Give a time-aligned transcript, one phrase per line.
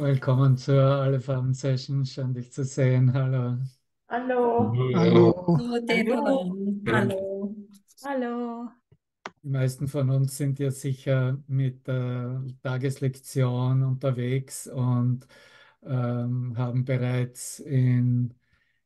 [0.00, 2.06] Willkommen zur Alle Farben Session.
[2.06, 3.12] Schön, dich zu sehen.
[3.12, 3.58] Hallo.
[4.08, 4.72] Hallo.
[4.94, 5.58] Hallo.
[5.58, 6.56] Hallo.
[6.88, 7.54] Hallo.
[8.02, 8.68] Hallo.
[9.42, 15.26] Die meisten von uns sind ja sicher mit der Tageslektion unterwegs und
[15.82, 18.32] ähm, haben bereits in,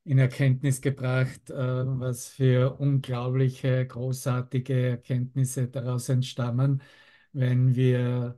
[0.03, 6.83] in Erkenntnis gebracht, äh, was für unglaubliche, großartige Erkenntnisse daraus entstammen,
[7.32, 8.37] wenn wir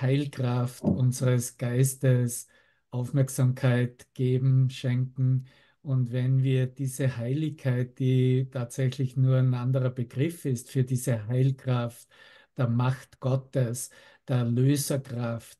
[0.00, 2.48] Heilkraft unseres Geistes
[2.90, 5.46] Aufmerksamkeit geben, schenken.
[5.82, 12.08] Und wenn wir diese Heiligkeit, die tatsächlich nur ein anderer Begriff ist für diese Heilkraft
[12.56, 13.90] der Macht Gottes,
[14.28, 15.58] der Erlöserkraft,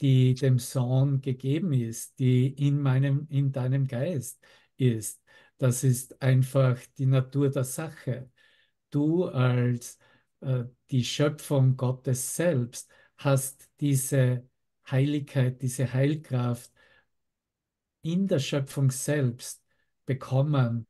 [0.00, 4.40] die dem Sohn gegeben ist, die in meinem, in deinem Geist
[4.76, 5.22] ist,
[5.58, 8.30] das ist einfach die Natur der Sache.
[8.90, 9.98] Du als
[10.40, 12.90] äh, die Schöpfung Gottes selbst
[13.24, 14.48] hast diese
[14.90, 16.72] Heiligkeit, diese Heilkraft
[18.02, 19.64] in der Schöpfung selbst
[20.06, 20.86] bekommen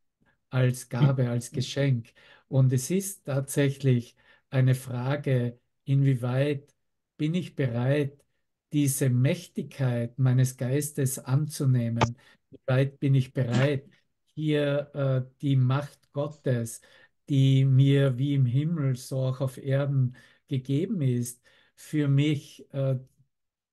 [0.51, 2.13] als Gabe, als Geschenk.
[2.49, 4.17] Und es ist tatsächlich
[4.51, 6.75] eine Frage, inwieweit
[7.17, 8.25] bin ich bereit,
[8.73, 12.17] diese Mächtigkeit meines Geistes anzunehmen?
[12.51, 13.89] Wie weit bin ich bereit,
[14.35, 16.81] hier äh, die Macht Gottes,
[17.29, 20.17] die mir wie im Himmel so auch auf Erden
[20.49, 21.41] gegeben ist,
[21.75, 22.99] für mich äh,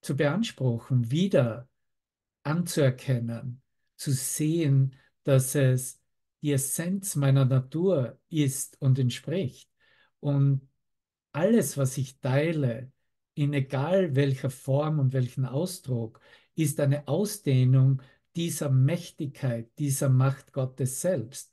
[0.01, 1.69] zu beanspruchen, wieder
[2.43, 3.61] anzuerkennen,
[3.95, 6.01] zu sehen, dass es
[6.41, 9.69] die Essenz meiner Natur ist und entspricht.
[10.19, 10.67] Und
[11.31, 12.91] alles, was ich teile,
[13.35, 16.19] in egal welcher Form und welchen Ausdruck,
[16.55, 18.01] ist eine Ausdehnung
[18.35, 21.51] dieser Mächtigkeit, dieser Macht Gottes selbst.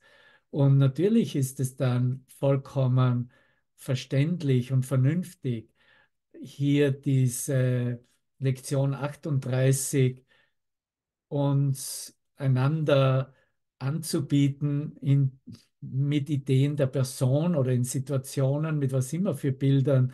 [0.49, 3.31] Und natürlich ist es dann vollkommen
[3.75, 5.71] verständlich und vernünftig,
[6.41, 8.03] hier diese
[8.39, 10.25] Lektion 38
[11.27, 13.33] uns einander
[13.79, 15.39] anzubieten in,
[15.81, 20.13] mit Ideen der Person oder in Situationen, mit was immer für Bildern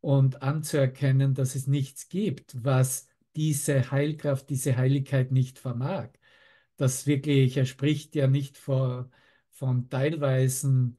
[0.00, 6.10] und anzuerkennen, dass es nichts gibt, was diese Heilkraft, diese Heiligkeit nicht vermag.
[6.76, 9.10] Das wirklich, er spricht ja nicht vor,
[9.50, 10.98] von teilweisen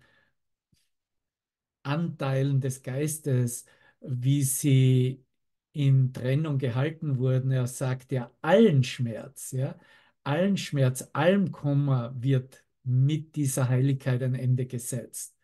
[1.84, 3.66] Anteilen des Geistes,
[4.02, 5.26] wie sie
[5.74, 7.52] in Trennung gehalten wurden.
[7.52, 9.78] Er sagt ja, allen Schmerz, ja,
[10.24, 15.38] allen Schmerz, allem Kummer wird mit dieser Heiligkeit ein Ende gesetzt.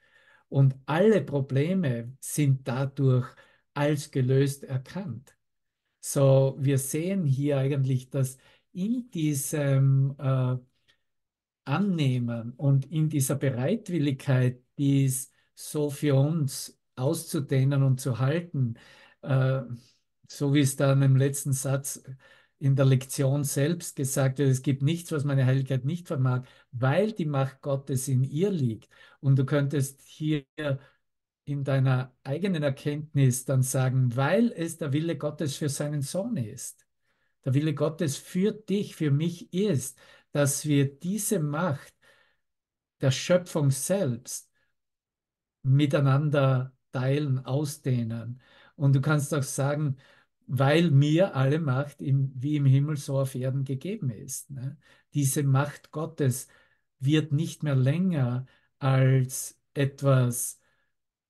[0.50, 3.28] Und alle Probleme sind dadurch
[3.74, 5.36] als gelöst erkannt.
[6.00, 8.38] So, wir sehen hier eigentlich, dass
[8.72, 10.58] in diesem äh,
[11.66, 18.76] Annehmen und in dieser Bereitwilligkeit, dies so für uns auszudehnen und zu halten,
[19.22, 19.62] äh,
[20.28, 22.04] so wie es dann im letzten Satz
[22.60, 27.12] in der Lektion selbst gesagt wird, es gibt nichts, was meine Heiligkeit nicht vermag, weil
[27.12, 28.90] die Macht Gottes in ihr liegt.
[29.20, 30.46] Und du könntest hier
[31.46, 36.86] in deiner eigenen Erkenntnis dann sagen, weil es der Wille Gottes für seinen Sohn ist.
[37.46, 40.00] Der Wille Gottes für dich, für mich ist,
[40.32, 41.94] dass wir diese Macht
[43.02, 44.50] der Schöpfung selbst
[45.64, 48.42] miteinander teilen, ausdehnen.
[48.76, 49.98] Und du kannst auch sagen,
[50.48, 54.50] weil mir alle Macht im, wie im Himmel so auf Erden gegeben ist.
[54.52, 54.78] Ne?
[55.14, 56.48] Diese Macht Gottes
[57.00, 58.46] wird nicht mehr länger
[58.80, 60.60] als etwas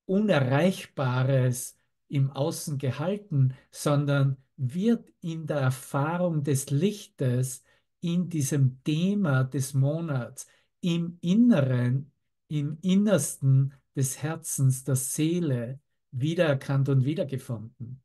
[0.06, 7.64] Unerreichbares im Außen gehalten, sondern wird in der Erfahrung des Lichtes,
[8.02, 10.48] in diesem Thema des Monats,
[10.82, 12.12] im Inneren,
[12.50, 15.80] im Innersten des Herzens, der Seele
[16.12, 18.02] wiedererkannt und wiedergefunden.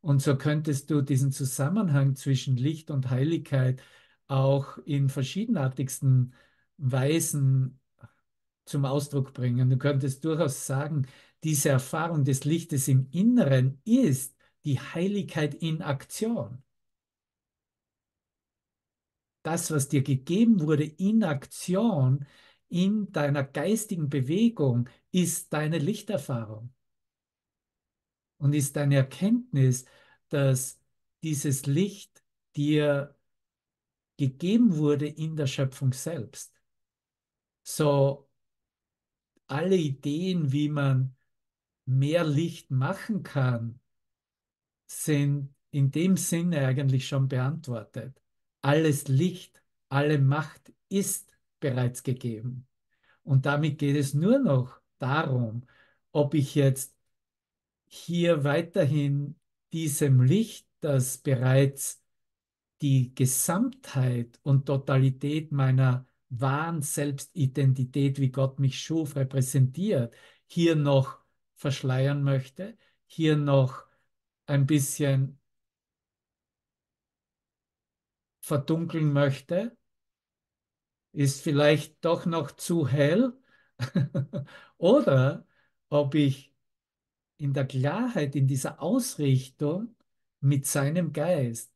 [0.00, 3.82] Und so könntest du diesen Zusammenhang zwischen Licht und Heiligkeit
[4.26, 6.34] auch in verschiedenartigsten
[6.76, 7.80] Weisen
[8.66, 9.70] zum Ausdruck bringen.
[9.70, 11.06] Du könntest durchaus sagen,
[11.42, 16.62] diese Erfahrung des Lichtes im Inneren ist die Heiligkeit in Aktion.
[19.42, 22.26] Das, was dir gegeben wurde in Aktion,
[22.68, 26.72] in deiner geistigen Bewegung, ist deine Lichterfahrung
[28.38, 29.84] und ist deine Erkenntnis,
[30.28, 30.80] dass
[31.22, 32.22] dieses Licht
[32.56, 33.16] dir
[34.16, 36.52] gegeben wurde in der Schöpfung selbst.
[37.62, 38.28] So
[39.46, 41.16] alle Ideen, wie man
[41.86, 43.80] mehr Licht machen kann,
[44.86, 48.20] sind in dem Sinne eigentlich schon beantwortet.
[48.62, 51.33] Alles Licht, alle Macht ist
[51.64, 52.66] bereits gegeben.
[53.22, 55.66] Und damit geht es nur noch darum,
[56.12, 56.94] ob ich jetzt
[57.86, 59.40] hier weiterhin
[59.72, 62.02] diesem Licht, das bereits
[62.82, 70.14] die Gesamtheit und Totalität meiner wahren Selbstidentität, wie Gott mich schuf, repräsentiert,
[70.46, 71.18] hier noch
[71.54, 72.76] verschleiern möchte,
[73.06, 73.86] hier noch
[74.44, 75.40] ein bisschen
[78.42, 79.74] verdunkeln möchte,
[81.14, 83.32] ist vielleicht doch noch zu hell.
[84.78, 85.46] Oder
[85.88, 86.52] ob ich
[87.38, 89.94] in der Klarheit, in dieser Ausrichtung
[90.40, 91.72] mit seinem Geist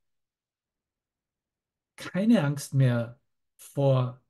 [1.96, 3.20] keine Angst mehr
[3.56, 4.22] vor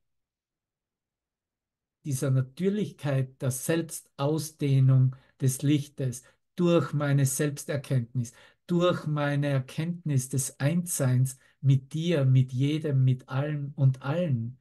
[2.04, 6.22] dieser Natürlichkeit der Selbstausdehnung des Lichtes
[6.56, 8.32] durch meine Selbsterkenntnis,
[8.66, 14.57] durch meine Erkenntnis des Einsseins mit dir, mit jedem, mit allem und allen,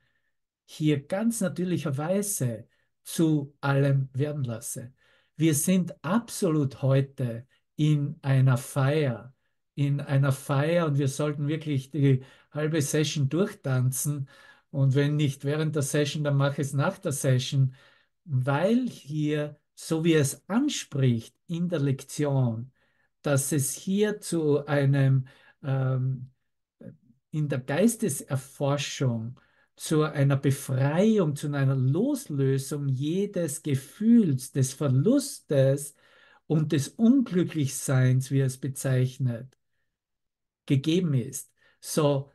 [0.69, 2.67] hier ganz natürlicherweise
[3.03, 4.93] zu allem werden lasse.
[5.37, 7.47] Wir sind absolut heute
[7.77, 9.33] in einer Feier,
[9.75, 14.27] in einer Feier und wir sollten wirklich die halbe Session durchtanzen.
[14.69, 17.73] Und wenn nicht während der Session, dann mache ich es nach der Session,
[18.25, 22.73] weil hier, so wie es anspricht in der Lektion,
[23.21, 25.27] dass es hier zu einem,
[25.63, 26.31] ähm,
[27.31, 29.39] in der Geisteserforschung,
[29.77, 35.95] zu einer Befreiung, zu einer Loslösung jedes Gefühls, des Verlustes
[36.47, 39.57] und des Unglücklichseins, wie er es bezeichnet,
[40.65, 41.51] gegeben ist.
[41.79, 42.31] So,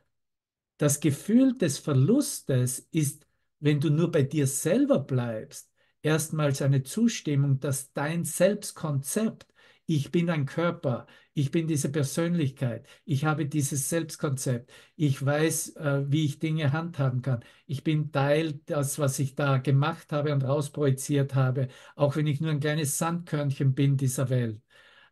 [0.77, 3.27] das Gefühl des Verlustes ist,
[3.59, 9.52] wenn du nur bei dir selber bleibst, erstmals eine Zustimmung, dass dein Selbstkonzept,
[9.85, 16.03] ich bin ein Körper, ich bin diese Persönlichkeit, ich habe dieses Selbstkonzept, ich weiß, äh,
[16.07, 20.43] wie ich Dinge handhaben kann, ich bin Teil das, was ich da gemacht habe und
[20.43, 24.61] rausprojiziert habe, auch wenn ich nur ein kleines Sandkörnchen bin dieser Welt,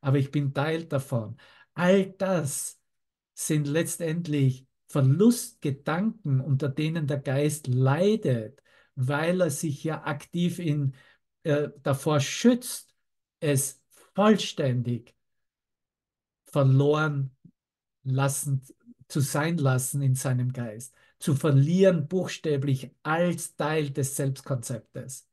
[0.02, 1.38] aber ich bin Teil davon.
[1.74, 2.80] All das
[3.34, 8.62] sind letztendlich Verlustgedanken, unter denen der Geist leidet,
[8.96, 10.94] weil er sich ja aktiv in,
[11.44, 12.94] äh, davor schützt,
[13.40, 13.81] es
[14.14, 15.16] vollständig
[16.46, 17.36] verloren
[18.04, 18.64] lassen,
[19.08, 25.30] zu sein lassen in seinem Geist, zu verlieren buchstäblich als Teil des Selbstkonzeptes.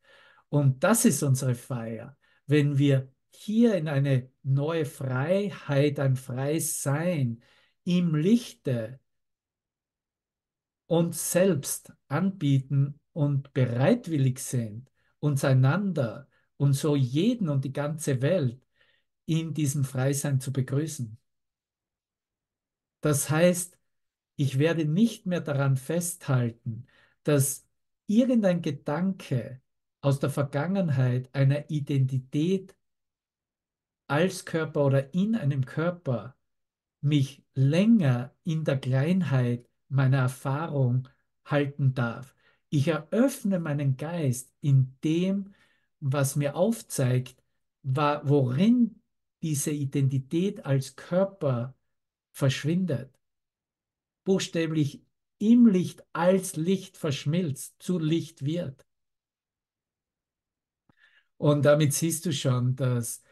[0.48, 2.16] Und das ist unsere Feier,
[2.46, 7.42] wenn wir hier in eine neue Freiheit, ein freies Sein,
[7.84, 9.00] im Lichte
[10.86, 14.90] uns selbst anbieten und bereitwillig sind,
[15.20, 18.60] uns einander und so jeden und die ganze Welt
[19.28, 21.18] in diesem Freisein zu begrüßen.
[23.02, 23.78] Das heißt,
[24.36, 26.86] ich werde nicht mehr daran festhalten,
[27.24, 27.66] dass
[28.06, 29.60] irgendein Gedanke
[30.00, 32.74] aus der Vergangenheit einer Identität
[34.06, 36.34] als Körper oder in einem Körper
[37.02, 41.06] mich länger in der Kleinheit meiner Erfahrung
[41.44, 42.34] halten darf.
[42.70, 45.54] Ich eröffne meinen Geist in dem,
[46.00, 47.42] was mir aufzeigt,
[47.82, 48.97] worin
[49.42, 51.74] diese Identität als Körper
[52.32, 53.18] verschwindet.
[54.24, 55.02] Buchstäblich
[55.38, 58.86] im Licht als Licht verschmilzt, zu Licht wird.
[61.36, 63.22] Und damit siehst du schon, dass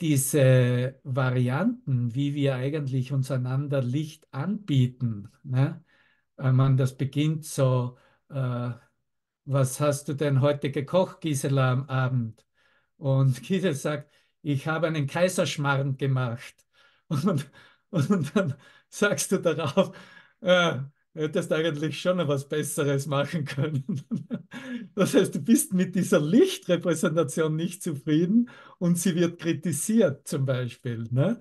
[0.00, 5.84] diese Varianten, wie wir eigentlich uns einander Licht anbieten, ne?
[6.36, 7.98] man das beginnt so,
[8.30, 8.70] äh,
[9.44, 12.46] was hast du denn heute gekocht, Gisela, am Abend?
[12.96, 14.10] Und Gisela sagt,
[14.42, 16.54] ich habe einen Kaiserschmarrn gemacht.
[17.08, 17.50] Und,
[17.90, 18.54] und dann
[18.88, 19.90] sagst du darauf,
[20.42, 20.78] äh,
[21.14, 23.84] hättest eigentlich schon noch was Besseres machen können.
[24.94, 31.08] Das heißt, du bist mit dieser Lichtrepräsentation nicht zufrieden und sie wird kritisiert zum Beispiel.
[31.10, 31.40] Ne?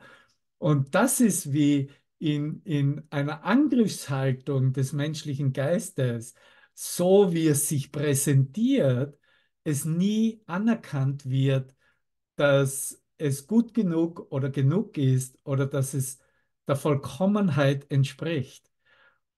[0.58, 1.89] Und das ist wie
[2.20, 6.34] in, in einer Angriffshaltung des menschlichen Geistes,
[6.74, 9.18] so wie es sich präsentiert,
[9.63, 11.75] es nie anerkannt wird,
[12.39, 16.19] dass es gut genug oder genug ist oder dass es
[16.67, 18.72] der Vollkommenheit entspricht.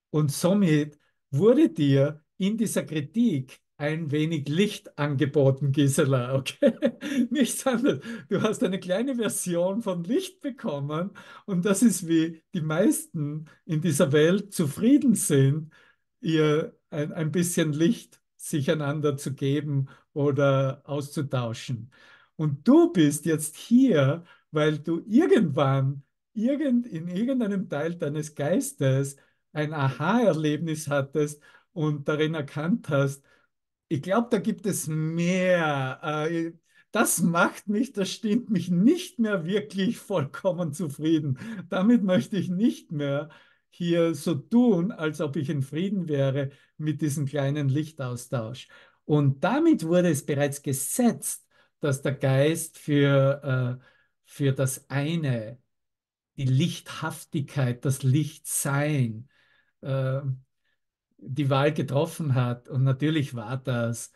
[0.10, 1.00] Und somit
[1.31, 6.74] wurde dir in dieser Kritik ein wenig Licht angeboten, Gisela, okay?
[7.31, 8.01] Nichts anderes.
[8.29, 11.12] Du hast eine kleine Version von Licht bekommen
[11.46, 15.74] und das ist, wie die meisten in dieser Welt zufrieden sind,
[16.20, 21.91] ihr ein, ein bisschen Licht sich einander zu geben oder auszutauschen.
[22.41, 26.01] Und du bist jetzt hier, weil du irgendwann
[26.33, 29.15] irgend, in irgendeinem Teil deines Geistes
[29.53, 31.39] ein Aha-Erlebnis hattest
[31.71, 33.24] und darin erkannt hast,
[33.89, 36.00] ich glaube, da gibt es mehr.
[36.01, 36.53] Äh,
[36.89, 41.38] das macht mich, das stimmt mich nicht mehr wirklich vollkommen zufrieden.
[41.69, 43.29] Damit möchte ich nicht mehr
[43.69, 48.67] hier so tun, als ob ich in Frieden wäre mit diesem kleinen Lichtaustausch.
[49.05, 51.45] Und damit wurde es bereits gesetzt,
[51.81, 53.85] dass der Geist für, äh,
[54.25, 55.59] für das eine,
[56.38, 59.29] die Lichthaftigkeit, das Lichtsein,
[59.81, 60.21] äh,
[61.17, 62.69] die Wahl getroffen hat.
[62.69, 64.11] Und natürlich war das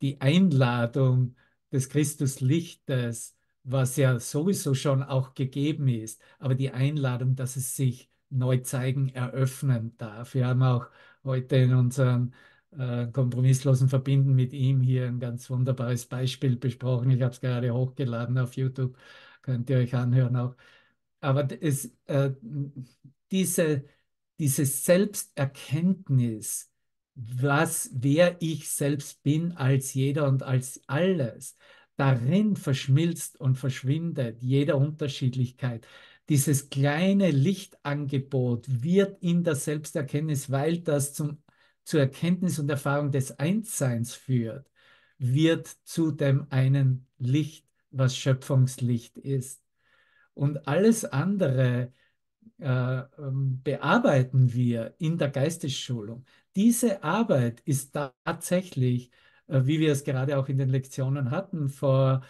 [0.00, 1.36] die Einladung
[1.72, 8.10] des Christuslichtes, was ja sowieso schon auch gegeben ist, aber die Einladung, dass es sich
[8.30, 10.34] neu zeigen, eröffnen darf.
[10.34, 10.86] Wir haben auch
[11.24, 12.32] heute in unserem
[12.76, 17.10] äh, kompromisslosen Verbinden mit ihm hier ein ganz wunderbares Beispiel besprochen.
[17.10, 18.96] Ich habe es gerade hochgeladen auf YouTube,
[19.42, 20.56] könnt ihr euch anhören auch.
[21.20, 22.32] Aber es, äh,
[23.30, 23.84] diese,
[24.38, 26.70] diese Selbsterkenntnis,
[27.14, 31.56] was, wer ich selbst bin als jeder und als alles,
[31.96, 35.86] darin verschmilzt und verschwindet jede Unterschiedlichkeit.
[36.28, 41.38] Dieses kleine Lichtangebot wird in der Selbsterkenntnis, weil das zum,
[41.88, 44.70] zur Erkenntnis und Erfahrung des Einsseins führt,
[45.16, 49.62] wird zu dem einen Licht, was Schöpfungslicht ist.
[50.34, 51.94] Und alles andere
[52.58, 56.26] äh, ähm, bearbeiten wir in der Geistesschulung.
[56.56, 59.10] Diese Arbeit ist tatsächlich,
[59.46, 62.22] äh, wie wir es gerade auch in den Lektionen hatten vor,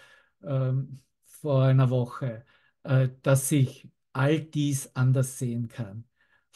[0.45, 2.45] ähm, vor einer Woche,
[2.85, 6.08] äh, dass ich all dies anders sehen kann.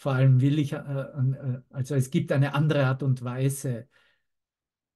[0.02, 3.86] Vor allem will ich, äh, äh, also es gibt eine andere Art und Weise,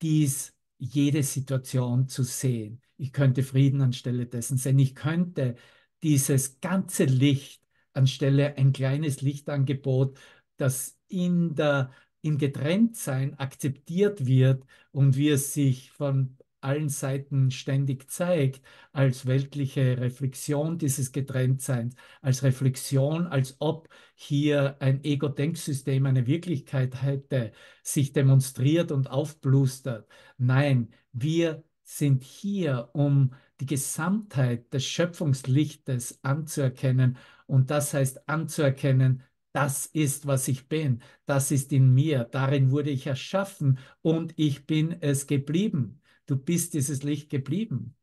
[0.03, 2.83] dies jede Situation zu sehen.
[2.97, 4.81] Ich könnte Frieden anstelle dessen sehen.
[4.81, 5.55] Ich könnte
[6.03, 10.19] dieses ganze Licht anstelle ein kleines Lichtangebot,
[10.57, 16.37] das in der im Getrenntsein akzeptiert wird und wie es sich von
[16.67, 18.61] allen Seiten ständig zeigt,
[18.93, 27.53] als weltliche Reflexion dieses Getrenntseins, als Reflexion, als ob hier ein Ego-Denksystem eine Wirklichkeit hätte,
[27.83, 30.09] sich demonstriert und aufblustert.
[30.39, 37.17] Nein, wir sind hier, um die Gesamtheit des Schöpfungslichtes anzuerkennen.
[37.47, 42.91] Und das heißt anzuerkennen, das ist, was ich bin, das ist in mir, darin wurde
[42.91, 46.03] ich erschaffen und ich bin es geblieben.
[46.27, 47.97] Du bist dieses Licht geblieben.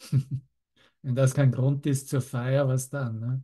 [1.02, 3.20] Wenn das kein Grund ist zur Feier, was dann?
[3.20, 3.42] Ne?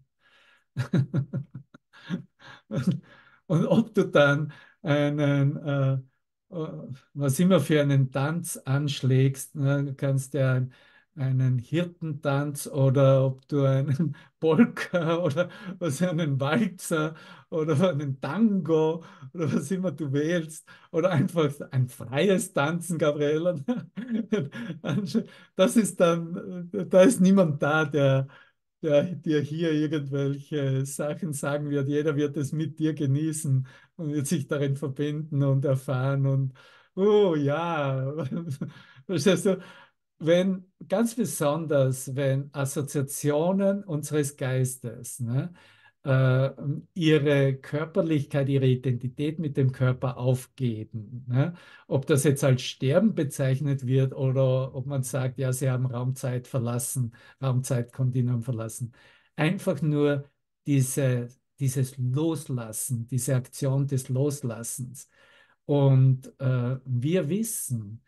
[3.46, 4.52] und, ob du dann
[4.82, 5.92] einen, äh,
[6.50, 6.68] äh
[7.14, 9.84] was immer für einen Tanz anschlägst, ne?
[9.84, 10.66] du kannst ja
[11.18, 15.48] einen Hirtentanz oder ob du einen Polka oder
[15.78, 17.14] was einen Walzer
[17.50, 23.56] oder einen Tango oder was immer du wählst oder einfach ein freies Tanzen, Gabriela.
[25.56, 28.28] Das ist dann, da ist niemand da, der,
[28.82, 31.88] der dir hier irgendwelche Sachen sagen wird.
[31.88, 36.52] Jeder wird es mit dir genießen und wird sich darin verbinden und erfahren und
[36.94, 38.12] oh ja,
[39.06, 39.58] verstehst du?
[40.18, 45.52] Wenn, ganz besonders, wenn Assoziationen unseres Geistes ne,
[46.04, 46.50] äh,
[46.94, 51.54] ihre Körperlichkeit, ihre Identität mit dem Körper aufgeben, ne,
[51.86, 56.48] ob das jetzt als Sterben bezeichnet wird oder ob man sagt, ja, sie haben Raumzeit
[56.48, 58.92] verlassen, Raumzeitkontinuum verlassen.
[59.36, 60.24] Einfach nur
[60.66, 61.28] diese,
[61.60, 65.08] dieses Loslassen, diese Aktion des Loslassens.
[65.64, 68.02] Und äh, wir wissen,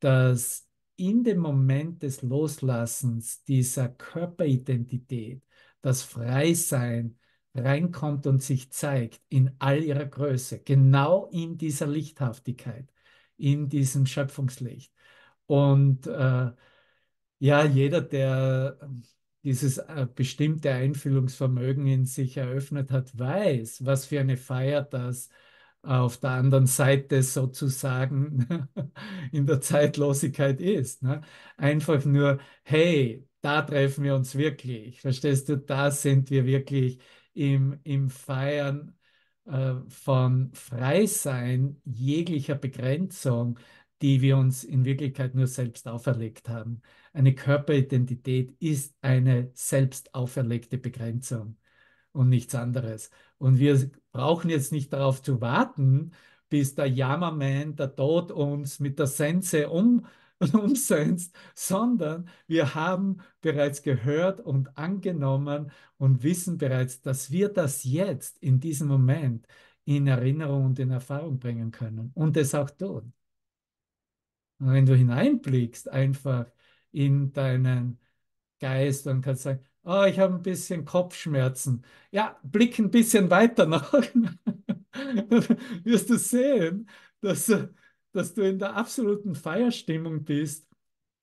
[0.00, 0.63] dass
[0.96, 5.42] in dem Moment des Loslassens dieser Körperidentität
[5.82, 7.18] das Freisein
[7.54, 12.92] reinkommt und sich zeigt in all ihrer Größe, genau in dieser Lichthaftigkeit,
[13.36, 14.92] in diesem Schöpfungslicht.
[15.46, 16.50] Und äh,
[17.38, 18.78] ja, jeder, der
[19.44, 25.32] dieses äh, bestimmte Einfühlungsvermögen in sich eröffnet hat, weiß, was für eine Feier das ist
[25.84, 28.68] auf der anderen Seite sozusagen
[29.32, 31.02] in der Zeitlosigkeit ist.
[31.02, 31.20] Ne?
[31.56, 35.00] Einfach nur, hey, da treffen wir uns wirklich.
[35.00, 36.98] Verstehst du, da sind wir wirklich
[37.34, 38.96] im, im Feiern
[39.46, 43.58] äh, von Freisein jeglicher Begrenzung,
[44.02, 46.82] die wir uns in Wirklichkeit nur selbst auferlegt haben.
[47.12, 51.56] Eine Körperidentität ist eine selbst auferlegte Begrenzung
[52.12, 53.10] und nichts anderes.
[53.44, 56.12] Und wir brauchen jetzt nicht darauf zu warten,
[56.48, 60.06] bis der Jammerman, der Tod uns mit der Sense um,
[60.54, 68.38] umsetzt, sondern wir haben bereits gehört und angenommen und wissen bereits, dass wir das jetzt
[68.38, 69.46] in diesem Moment
[69.84, 73.12] in Erinnerung und in Erfahrung bringen können und es auch tun.
[74.58, 76.46] Und wenn du hineinblickst, einfach
[76.92, 77.98] in deinen
[78.58, 81.84] Geist und kannst sagen, oh, ich habe ein bisschen Kopfschmerzen.
[82.10, 83.92] Ja, blick ein bisschen weiter nach.
[85.84, 86.88] wirst du sehen,
[87.20, 87.52] dass,
[88.12, 90.66] dass du in der absoluten Feierstimmung bist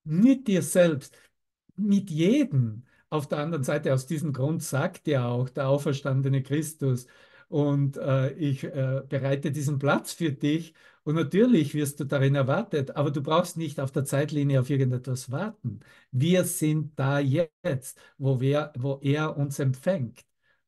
[0.03, 1.17] mit dir selbst,
[1.75, 2.85] mit jedem.
[3.09, 7.07] Auf der anderen Seite, aus diesem Grund sagt ja auch der auferstandene Christus,
[7.51, 10.73] und äh, ich äh, bereite diesen Platz für dich.
[11.03, 15.31] Und natürlich wirst du darin erwartet, aber du brauchst nicht auf der Zeitlinie auf irgendetwas
[15.31, 15.81] warten.
[16.11, 20.21] Wir sind da jetzt, wo, wir, wo er uns empfängt,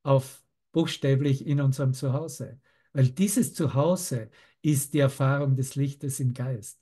[0.04, 2.60] auf buchstäblich in unserem Zuhause.
[2.94, 4.30] Weil dieses Zuhause
[4.62, 6.80] ist die Erfahrung des Lichtes im Geist.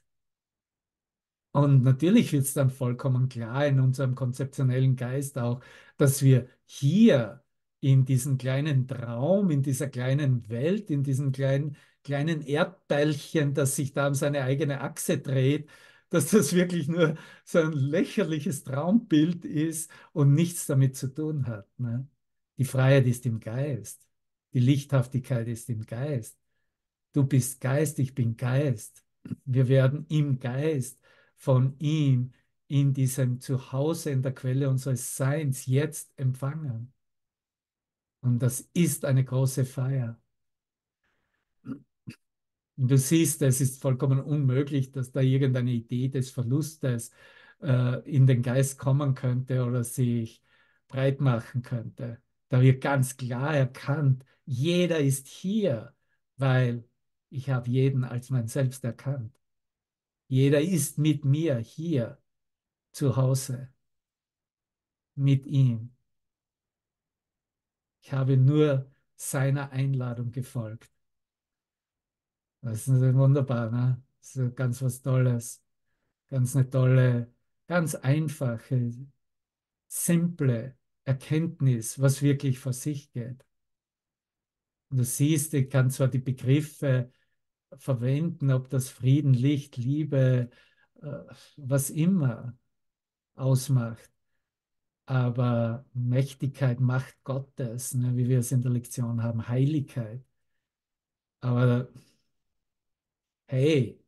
[1.51, 5.61] Und natürlich wird es dann vollkommen klar in unserem konzeptionellen Geist auch,
[5.97, 7.40] dass wir hier
[7.81, 13.93] in diesem kleinen Traum, in dieser kleinen Welt, in diesem kleinen, kleinen Erdteilchen, das sich
[13.93, 15.69] da um seine eigene Achse dreht,
[16.09, 21.67] dass das wirklich nur so ein lächerliches Traumbild ist und nichts damit zu tun hat.
[21.79, 22.07] Ne?
[22.57, 24.07] Die Freiheit ist im Geist.
[24.53, 26.37] Die Lichthaftigkeit ist im Geist.
[27.13, 29.03] Du bist Geist, ich bin Geist.
[29.45, 30.99] Wir werden im Geist
[31.37, 32.33] von ihm
[32.67, 36.93] in diesem Zuhause, in der Quelle unseres Seins jetzt empfangen.
[38.21, 40.19] Und das ist eine große Feier.
[41.63, 47.11] Und du siehst, es ist vollkommen unmöglich, dass da irgendeine Idee des Verlustes
[47.61, 50.43] äh, in den Geist kommen könnte oder sich
[50.87, 52.21] breit machen könnte.
[52.49, 55.93] Da wird ganz klar erkannt, jeder ist hier,
[56.37, 56.83] weil
[57.29, 59.39] ich habe jeden als mein Selbst erkannt.
[60.27, 62.17] Jeder ist mit mir hier
[62.91, 63.69] zu Hause,
[65.15, 65.95] mit ihm.
[68.01, 70.89] Ich habe nur seiner Einladung gefolgt.
[72.61, 74.03] Das ist wunderbar, ne?
[74.19, 75.63] Das ist ganz was Tolles.
[76.27, 77.33] Ganz eine tolle,
[77.67, 78.91] ganz einfache,
[79.87, 83.45] simple Erkenntnis, was wirklich vor sich geht.
[84.89, 87.11] Und du siehst, ich kann zwar die Begriffe
[87.77, 90.49] verwenden, ob das Frieden, Licht, Liebe,
[91.01, 91.19] äh,
[91.57, 92.57] was immer
[93.35, 94.10] ausmacht
[95.11, 100.23] aber Mächtigkeit, Macht Gottes, ne, wie wir es in der Lektion haben, Heiligkeit.
[101.41, 101.87] Aber
[103.47, 103.99] hey,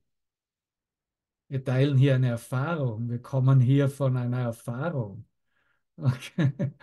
[1.47, 5.25] wir teilen hier eine Erfahrung, wir kommen hier von einer Erfahrung.
[5.97, 6.51] Okay.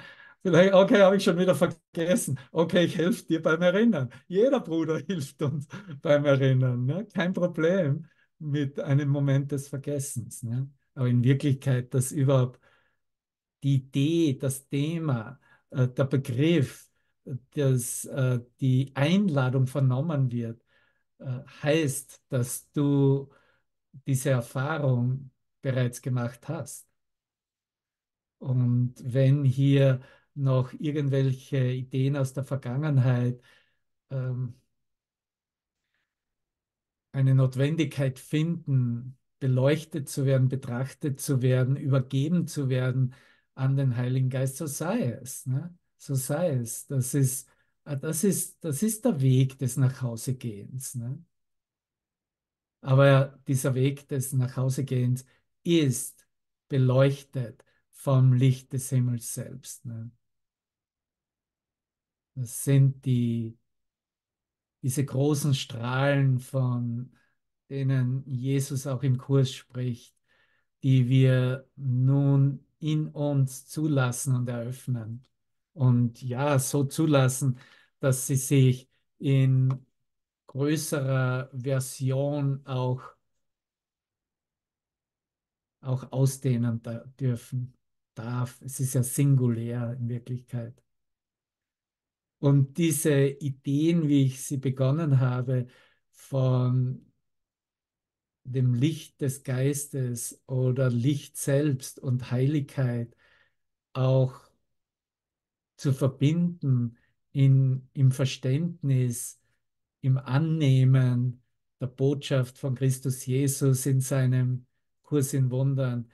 [0.42, 2.38] Vielleicht, okay, habe ich schon wieder vergessen.
[2.52, 4.11] Okay, ich helfe dir beim Erinnern.
[4.28, 5.66] Jeder Bruder hilft uns
[6.02, 6.87] beim Erinnern.
[6.87, 7.06] Ne?
[7.12, 8.06] Kein Problem
[8.38, 10.42] mit einem Moment des Vergessens.
[10.42, 10.70] Ne?
[10.94, 12.61] Aber in Wirklichkeit, das überhaupt
[13.62, 16.90] die Idee, das Thema, äh, der Begriff,
[17.54, 20.62] dass äh, die Einladung vernommen wird,
[21.18, 23.30] äh, heißt, dass du
[24.06, 25.30] diese Erfahrung
[25.62, 26.86] bereits gemacht hast.
[28.38, 30.00] Und wenn hier
[30.34, 33.42] noch irgendwelche Ideen aus der Vergangenheit
[34.10, 34.54] ähm,
[37.12, 43.14] eine Notwendigkeit finden, beleuchtet zu werden, betrachtet zu werden, übergeben zu werden,
[43.60, 45.44] an den Heiligen Geist, so sei es.
[45.46, 45.76] Ne?
[45.98, 46.86] So sei es.
[46.86, 47.46] Das ist,
[47.84, 50.94] äh, das ist, das ist der Weg des Nachhausegehens.
[50.94, 51.22] Ne?
[52.80, 55.26] Aber dieser Weg des Nachhausegehens
[55.62, 56.26] ist
[56.68, 59.84] beleuchtet vom Licht des Himmels selbst.
[59.84, 60.10] Ne?
[62.34, 63.58] Das sind die,
[64.80, 67.12] diese großen Strahlen, von
[67.68, 70.16] denen Jesus auch im Kurs spricht,
[70.82, 75.24] die wir nun in uns zulassen und eröffnen.
[75.72, 77.58] Und ja, so zulassen,
[78.00, 78.88] dass sie sich
[79.18, 79.86] in
[80.46, 83.02] größerer Version auch,
[85.80, 86.82] auch ausdehnen
[87.18, 87.74] dürfen.
[88.14, 88.60] Darf.
[88.62, 90.82] Es ist ja singulär in Wirklichkeit.
[92.38, 95.68] Und diese Ideen, wie ich sie begonnen habe,
[96.10, 97.09] von
[98.44, 103.16] dem Licht des Geistes oder Licht selbst und Heiligkeit
[103.92, 104.40] auch
[105.76, 106.96] zu verbinden
[107.33, 109.40] in, im Verständnis,
[110.03, 111.42] im Annehmen
[111.81, 114.66] der Botschaft von Christus Jesus in seinem
[115.03, 116.11] Kurs in Wundern.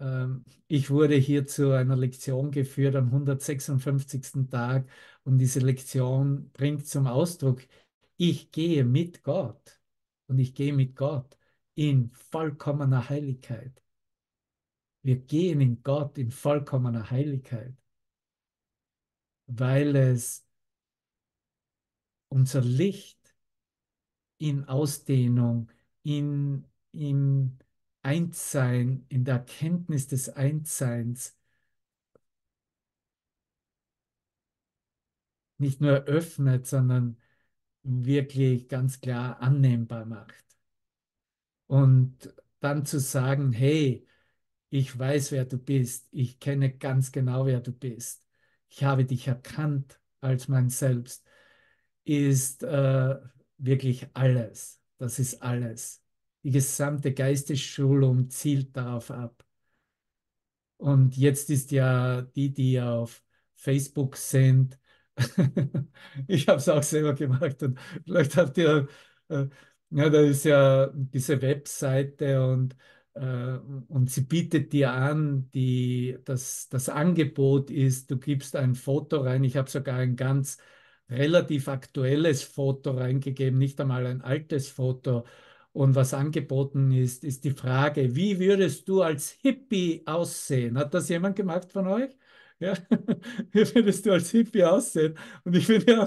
[0.00, 4.48] Ähm, ich wurde hier zu einer Lektion geführt am 156.
[4.50, 4.88] Tag
[5.24, 7.62] und diese Lektion bringt zum Ausdruck,
[8.16, 9.80] ich gehe mit Gott
[10.26, 11.38] und ich gehe mit Gott
[11.76, 13.82] in vollkommener Heiligkeit.
[15.02, 17.76] Wir gehen in Gott in vollkommener Heiligkeit,
[19.46, 20.44] weil es
[22.28, 23.34] unser Licht
[24.38, 25.70] in Ausdehnung,
[26.02, 27.58] in, im
[28.02, 31.36] Einssein, in der Erkenntnis des Einsseins
[35.58, 37.16] nicht nur öffnet, sondern
[37.82, 40.45] wirklich ganz klar annehmbar macht.
[41.66, 44.06] Und dann zu sagen, hey,
[44.70, 48.26] ich weiß, wer du bist, ich kenne ganz genau, wer du bist,
[48.68, 51.24] ich habe dich erkannt als mein Selbst,
[52.04, 53.16] ist äh,
[53.58, 54.80] wirklich alles.
[54.98, 56.02] Das ist alles.
[56.42, 59.44] Die gesamte Geistesschulung zielt darauf ab.
[60.78, 63.22] Und jetzt ist ja die, die auf
[63.54, 64.78] Facebook sind,
[66.28, 68.86] ich habe es auch selber gemacht und vielleicht habt ihr,
[69.28, 69.46] äh,
[69.90, 72.76] ja, da ist ja diese Webseite und,
[73.14, 79.20] äh, und sie bietet dir an, die, das, das Angebot ist, du gibst ein Foto
[79.22, 80.58] rein, ich habe sogar ein ganz
[81.08, 85.24] relativ aktuelles Foto reingegeben, nicht einmal ein altes Foto.
[85.72, 90.78] Und was angeboten ist, ist die Frage, wie würdest du als Hippie aussehen?
[90.78, 92.10] Hat das jemand gemacht von euch?
[92.58, 92.74] Ja,
[93.52, 95.18] wie würdest du als Hippie aussehen?
[95.44, 96.06] Und ich finde, ja,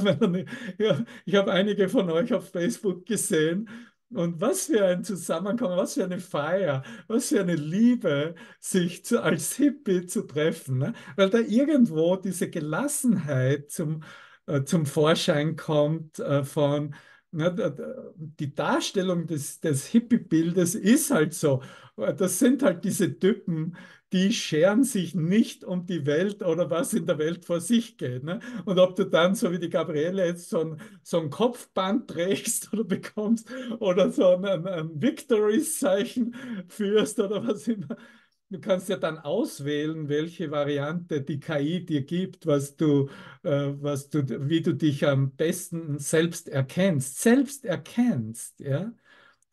[0.79, 3.69] ja, ich habe einige von euch auf Facebook gesehen.
[4.11, 9.21] Und was für ein Zusammenkommen, was für eine Feier, was für eine Liebe, sich zu,
[9.21, 10.79] als Hippie zu treffen.
[10.79, 10.93] Ne?
[11.15, 14.03] Weil da irgendwo diese Gelassenheit zum,
[14.47, 16.95] äh, zum Vorschein kommt äh, von,
[17.31, 17.51] na,
[18.15, 21.61] die Darstellung des, des Hippie-Bildes ist halt so.
[21.95, 23.75] Das sind halt diese Typen,
[24.13, 28.23] die scheren sich nicht um die Welt oder was in der Welt vor sich geht.
[28.23, 28.39] Ne?
[28.65, 32.73] Und ob du dann, so wie die Gabriele, jetzt so ein, so ein Kopfband trägst
[32.73, 33.47] oder bekommst
[33.79, 36.35] oder so ein, ein Victory-Zeichen
[36.67, 37.97] führst oder was immer,
[38.51, 43.07] Du kannst ja dann auswählen, welche Variante die KI dir gibt, was du,
[43.43, 47.19] äh, was du, wie du dich am besten selbst erkennst.
[47.21, 48.91] Selbst erkennst, ja.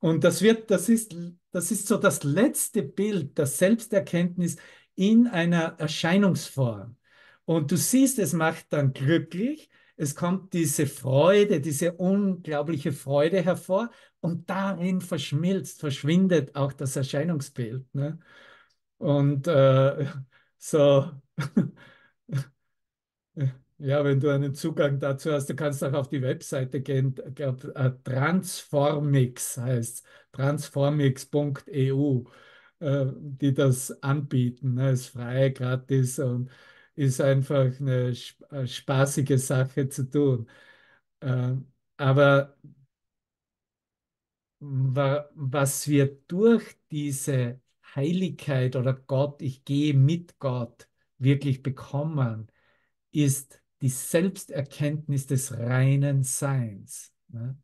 [0.01, 1.15] Und das wird, das ist,
[1.53, 4.57] das ist so das letzte Bild der Selbsterkenntnis
[4.95, 6.97] in einer Erscheinungsform.
[7.45, 13.91] Und du siehst, es macht dann glücklich, es kommt diese Freude, diese unglaubliche Freude hervor
[14.21, 17.87] und darin verschmilzt, verschwindet auch das Erscheinungsbild.
[17.95, 18.19] Ne?
[18.99, 20.07] Und äh,
[20.59, 21.11] so,
[23.79, 27.65] ja, wenn du einen Zugang dazu hast, du kannst auch auf die Webseite gehen, glaub,
[27.65, 32.25] äh, Transformix heißt transformix.eu,
[32.81, 34.75] äh, die das anbieten.
[34.75, 34.91] Ne?
[34.93, 36.51] Ist frei, gratis und
[36.95, 38.13] ist einfach eine
[38.51, 40.49] äh, spaßige Sache zu tun.
[41.21, 41.55] Äh,
[41.99, 42.57] aber
[44.61, 47.61] was wir durch diese
[47.95, 52.51] Heiligkeit oder Gott, ich gehe mit Gott wirklich bekommen,
[53.13, 57.13] ist die Selbsterkenntnis des reinen Seins.
[57.29, 57.57] Ne?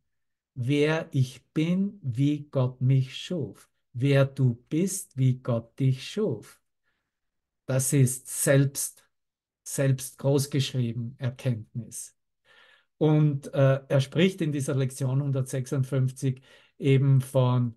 [0.55, 3.69] Wer ich bin, wie Gott mich schuf.
[3.93, 6.61] Wer du bist, wie Gott dich schuf.
[7.65, 9.07] Das ist selbst,
[9.63, 12.15] selbst großgeschrieben Erkenntnis.
[12.97, 16.41] Und äh, er spricht in dieser Lektion 156
[16.77, 17.75] eben von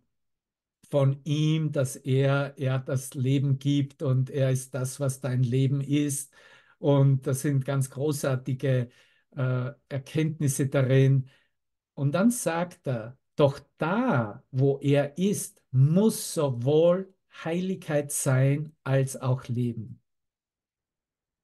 [0.90, 5.81] von ihm, dass er, er das Leben gibt und er ist das, was dein Leben
[5.81, 6.33] ist.
[6.79, 8.89] Und das sind ganz großartige
[9.37, 11.29] äh, Erkenntnisse darin.
[11.95, 17.12] Und dann sagt er, doch da, wo er ist, muss sowohl
[17.45, 20.01] Heiligkeit sein als auch Leben.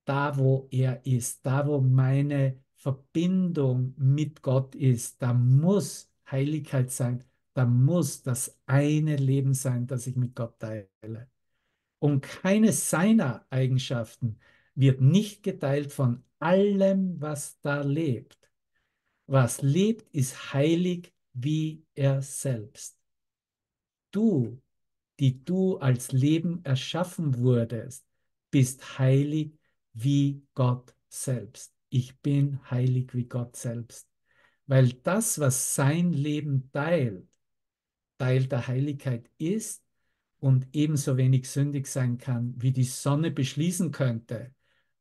[0.04, 7.24] Da, wo er ist, da, wo meine Verbindung mit Gott ist, da muss Heiligkeit sein
[7.54, 11.28] da muss das eine Leben sein, das ich mit Gott teile.
[11.98, 14.38] Und keine seiner Eigenschaften
[14.74, 18.38] wird nicht geteilt von allem, was da lebt.
[19.26, 22.98] Was lebt, ist heilig wie er selbst.
[24.10, 24.60] Du,
[25.20, 28.06] die du als Leben erschaffen wurdest,
[28.50, 29.58] bist heilig
[29.92, 31.74] wie Gott selbst.
[31.88, 34.08] Ich bin heilig wie Gott selbst.
[34.66, 37.28] Weil das, was sein Leben teilt,
[38.18, 39.82] Teil der Heiligkeit ist
[40.38, 44.54] und ebenso wenig sündig sein kann, wie die Sonne beschließen könnte,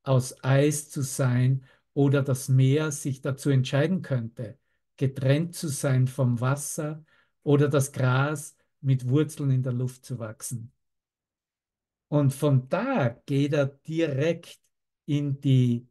[0.04, 4.58] aus Eis zu sein oder das Meer sich dazu entscheiden könnte,
[4.98, 7.04] getrennt zu sein vom Wasser
[7.44, 10.72] oder das Gras mit Wurzeln in der Luft zu wachsen.
[12.08, 14.60] Und von da geht er direkt
[15.06, 15.88] in die,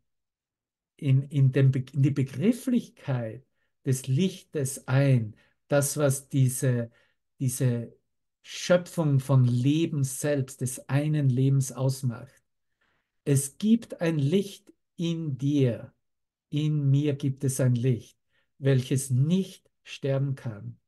[0.96, 3.44] in, in, den, in die Begrifflichkeit
[3.86, 5.34] des Lichtes ein,
[5.68, 6.90] das, was diese
[7.40, 7.96] diese
[8.42, 12.39] Schöpfung von Leben selbst, des einen Lebens ausmacht.
[13.30, 15.94] Es gibt ein Licht in dir,
[16.48, 18.18] in mir gibt es ein Licht,
[18.58, 20.80] welches nicht sterben kann.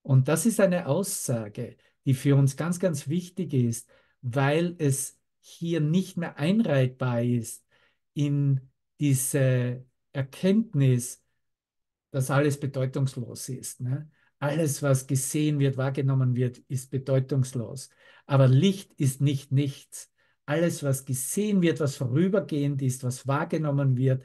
[0.00, 1.76] Und das ist eine Aussage,
[2.06, 3.86] die für uns ganz, ganz wichtig ist,
[4.22, 7.66] weil es hier nicht mehr einreitbar ist
[8.14, 11.22] in diese Erkenntnis,
[12.12, 13.82] dass alles bedeutungslos ist.
[13.82, 14.10] Ne?
[14.38, 17.90] Alles, was gesehen wird, wahrgenommen wird, ist bedeutungslos.
[18.24, 20.10] Aber Licht ist nicht nichts.
[20.48, 24.24] Alles, was gesehen wird, was vorübergehend ist, was wahrgenommen wird,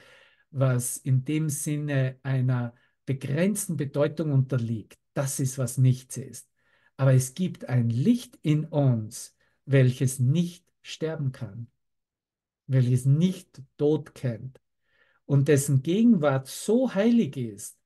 [0.52, 2.74] was in dem Sinne einer
[3.06, 6.50] begrenzten Bedeutung unterliegt, das ist, was nichts ist.
[6.96, 11.68] Aber es gibt ein Licht in uns, welches nicht sterben kann,
[12.68, 14.62] welches nicht Tod kennt
[15.26, 17.78] und dessen Gegenwart so heilig ist,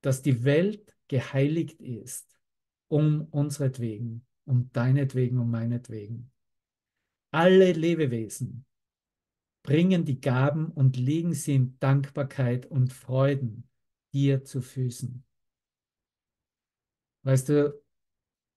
[0.00, 2.26] dass die Welt geheiligt ist,
[2.86, 6.30] um unsretwegen, um deinetwegen, um meinetwegen.
[7.30, 8.64] Alle Lebewesen
[9.62, 13.68] bringen die Gaben und legen sie in Dankbarkeit und Freuden
[14.12, 15.24] dir zu Füßen.
[17.22, 17.82] Weißt du,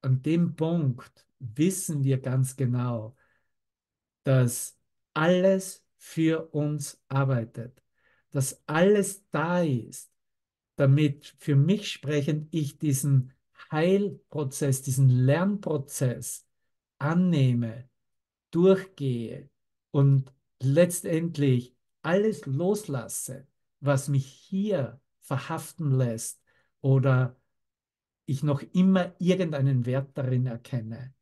[0.02, 3.16] an dem Punkt wissen wir ganz genau,
[4.24, 4.80] dass
[5.14, 7.84] alles für uns arbeitet,
[8.32, 10.12] dass alles da ist,
[10.76, 13.34] damit für mich sprechend ich diesen
[13.72, 16.48] Heilprozess, diesen Lernprozess
[16.98, 17.91] annehme,
[18.52, 19.50] durchgehe
[19.92, 23.48] und letztendlich alles loslasse,
[23.80, 26.42] was mich hier verhaften lässt
[26.82, 27.38] oder
[28.26, 31.14] ich noch immer irgendeinen Wert darin erkenne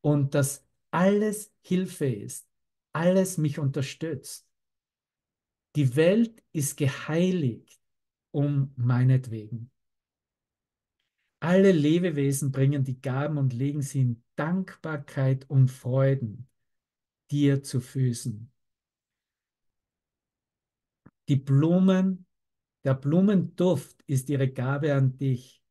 [0.00, 2.46] und dass alles Hilfe ist,
[2.92, 4.46] alles mich unterstützt.
[5.76, 7.80] Die Welt ist geheiligt
[8.30, 9.70] um meinetwegen.
[11.40, 16.48] Alle Lebewesen bringen die Gaben und legen sie in Dankbarkeit und Freuden
[17.34, 18.48] dir zu Füßen.
[21.28, 22.26] Die Blumen,
[22.84, 25.64] der Blumenduft ist ihre Gabe an dich.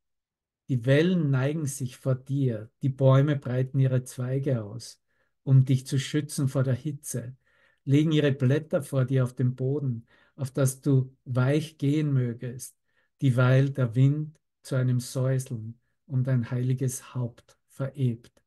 [0.68, 5.02] Die Wellen neigen sich vor dir, die Bäume breiten ihre Zweige aus,
[5.44, 7.38] um dich zu schützen vor der Hitze,
[7.86, 12.76] legen ihre Blätter vor dir auf den Boden, auf das du weich gehen mögest,
[13.22, 18.44] dieweil der Wind zu einem Säuseln um dein heiliges Haupt verebt,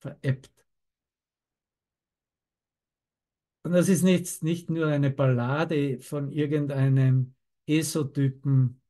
[0.00, 0.51] verebbt.
[3.62, 7.34] Und das ist nicht, nicht nur eine Ballade von irgendeinem
[7.66, 8.80] Esotypen,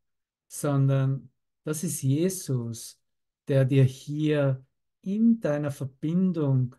[0.49, 1.31] sondern
[1.65, 2.99] das ist Jesus,
[3.49, 4.65] der dir hier
[5.03, 6.75] in deiner Verbindung,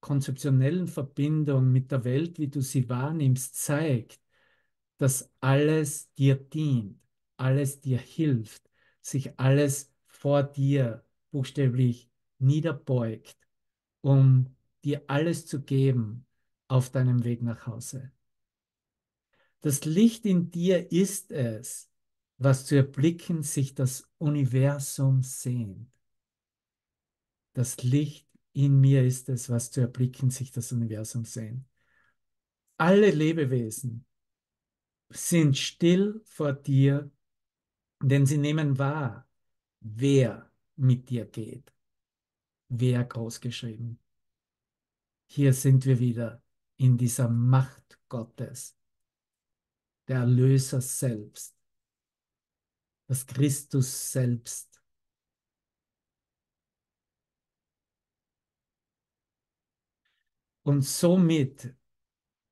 [0.00, 4.20] konzeptionellen Verbindung mit der Welt, wie du sie wahrnimmst, zeigt,
[4.98, 7.00] dass alles dir dient,
[7.36, 8.62] alles dir hilft,
[9.00, 13.36] sich alles vor dir buchstäblich niederbeugt,
[14.00, 16.26] um dir alles zu geben
[16.72, 18.10] auf deinem Weg nach Hause.
[19.60, 21.90] Das Licht in dir ist es,
[22.38, 25.92] was zu erblicken sich das Universum sehnt.
[27.52, 31.68] Das Licht in mir ist es, was zu erblicken sich das Universum sehnt.
[32.78, 34.06] Alle Lebewesen
[35.10, 37.10] sind still vor dir,
[38.00, 39.28] denn sie nehmen wahr,
[39.80, 41.70] wer mit dir geht.
[42.70, 43.98] Wer großgeschrieben.
[45.26, 46.41] Hier sind wir wieder
[46.82, 48.76] in dieser Macht Gottes,
[50.08, 51.56] der Erlöser selbst
[53.12, 54.82] das Christus selbst.
[60.62, 61.74] Und somit,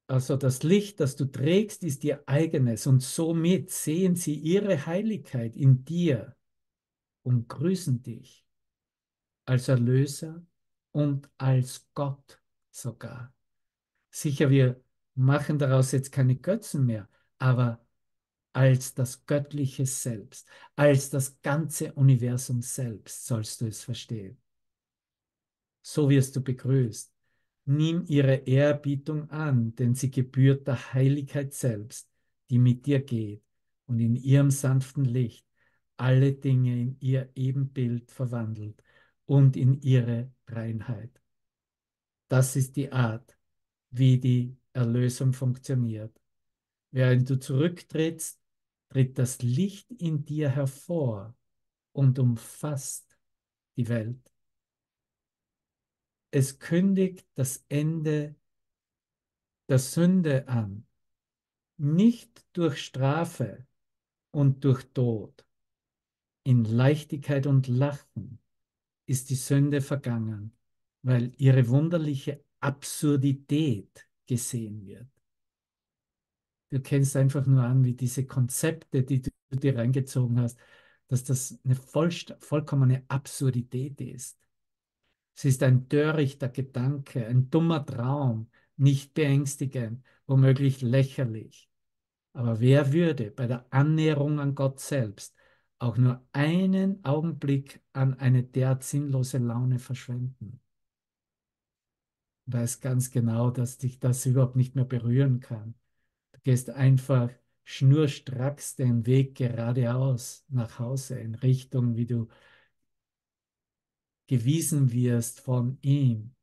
[0.06, 5.56] also das Licht, das du trägst, ist ihr eigenes und somit sehen sie ihre Heiligkeit
[5.56, 6.36] in dir
[7.22, 8.44] und grüßen dich
[9.46, 10.44] als Erlöser
[10.90, 13.32] und als Gott sogar.
[14.10, 14.82] Sicher, wir
[15.14, 17.84] machen daraus jetzt keine Götzen mehr, aber
[18.52, 24.40] als das göttliche Selbst, als das ganze Universum selbst sollst du es verstehen.
[25.82, 27.12] So wirst du begrüßt.
[27.66, 32.10] Nimm ihre Ehrerbietung an, denn sie gebührt der Heiligkeit selbst,
[32.50, 33.42] die mit dir geht
[33.86, 35.46] und in ihrem sanften Licht
[35.96, 38.82] alle Dinge in ihr Ebenbild verwandelt
[39.26, 41.20] und in ihre Reinheit.
[42.28, 43.36] Das ist die Art,
[43.90, 46.20] wie die Erlösung funktioniert.
[46.90, 48.40] Während du zurücktrittst,
[48.88, 51.36] tritt das Licht in dir hervor
[51.92, 53.18] und umfasst
[53.76, 54.20] die Welt.
[56.32, 58.36] Es kündigt das Ende
[59.68, 60.86] der Sünde an,
[61.76, 63.66] nicht durch Strafe
[64.30, 65.44] und durch Tod.
[66.42, 68.40] In Leichtigkeit und Lachen
[69.06, 70.52] ist die Sünde vergangen,
[71.02, 75.08] weil ihre wunderliche Absurdität gesehen wird.
[76.70, 80.58] Du kennst einfach nur an, wie diese Konzepte, die du dir reingezogen hast,
[81.08, 84.38] dass das eine voll, vollkommene Absurdität ist.
[85.36, 91.68] Es ist ein törichter Gedanke, ein dummer Traum, nicht beängstigend, womöglich lächerlich.
[92.32, 95.34] Aber wer würde bei der Annäherung an Gott selbst
[95.78, 100.60] auch nur einen Augenblick an eine derart sinnlose Laune verschwenden?
[102.52, 105.74] Weiß ganz genau, dass dich das überhaupt nicht mehr berühren kann.
[106.32, 107.30] Du gehst einfach
[107.62, 112.28] schnurstracks den Weg geradeaus nach Hause in Richtung, wie du
[114.26, 116.34] gewiesen wirst von ihm.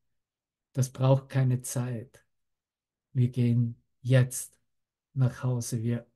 [0.74, 2.26] Das braucht keine Zeit.
[3.12, 4.58] Wir gehen jetzt
[5.14, 5.82] nach Hause.
[5.82, 6.08] Wir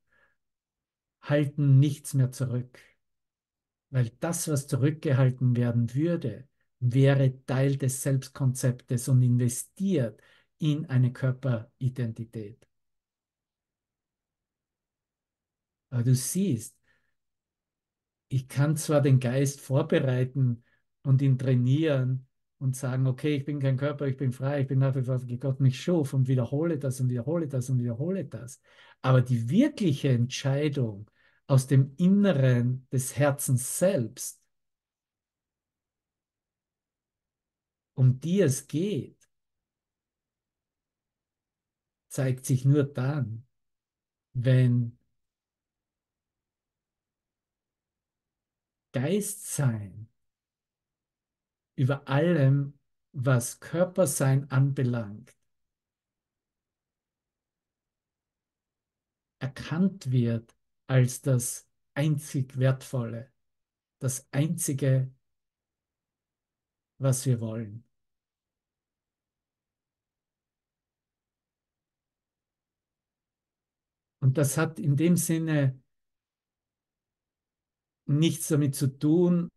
[1.21, 2.80] halten nichts mehr zurück.
[3.89, 6.47] Weil das, was zurückgehalten werden würde,
[6.81, 10.19] wäre Teil des Selbstkonzeptes und investiert
[10.57, 12.67] in eine Körperidentität.
[15.89, 16.75] Aber du siehst,
[18.29, 20.63] ich kann zwar den Geist vorbereiten
[21.03, 22.27] und ihn trainieren
[22.59, 25.19] und sagen, okay, ich bin kein Körper, ich bin frei, ich bin nach wie vor,
[25.39, 28.61] Gott mich schuf und wiederhole das und wiederhole das und wiederhole das.
[29.01, 31.09] Aber die wirkliche Entscheidung
[31.47, 34.40] aus dem Inneren des Herzens selbst,
[37.95, 39.30] um die es geht,
[42.10, 43.47] zeigt sich nur dann,
[44.34, 44.97] wenn
[48.91, 50.10] Geistsein
[51.75, 52.77] über allem,
[53.13, 55.36] was Körpersein anbelangt,
[59.39, 60.56] erkannt wird
[60.88, 63.32] als das einzig Wertvolle,
[63.99, 65.13] das Einzige,
[67.01, 67.83] was wir wollen.
[74.19, 75.81] Und das hat in dem Sinne
[78.05, 79.49] nichts damit zu tun,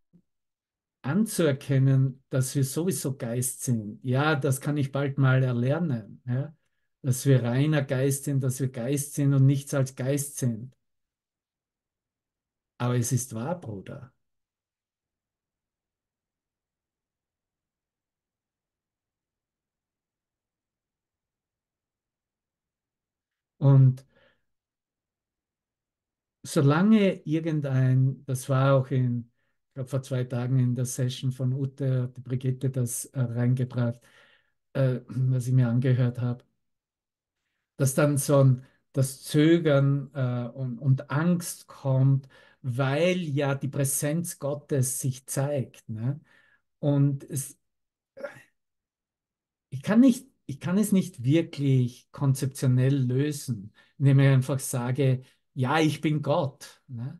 [1.02, 4.02] anzuerkennen, dass wir sowieso Geist sind.
[4.02, 6.56] Ja, das kann ich bald mal erlernen, ja?
[7.02, 10.74] dass wir reiner Geist sind, dass wir Geist sind und nichts als Geist sind.
[12.78, 14.13] Aber es ist wahr, Bruder.
[23.64, 24.04] Und
[26.42, 29.30] solange irgendein, das war auch in,
[29.68, 33.20] ich glaube vor zwei Tagen in der Session von Ute, hat die Brigitte das äh,
[33.20, 34.00] reingebracht,
[34.74, 36.44] äh, was ich mir angehört habe,
[37.76, 42.28] dass dann so ein, das Zögern äh, und, und Angst kommt,
[42.62, 45.88] weil ja die Präsenz Gottes sich zeigt.
[45.88, 46.20] Ne?
[46.80, 47.58] Und es,
[49.70, 55.22] ich kann nicht, ich kann es nicht wirklich konzeptionell lösen, indem ich einfach sage,
[55.54, 56.82] ja, ich bin Gott.
[56.88, 57.18] Ne?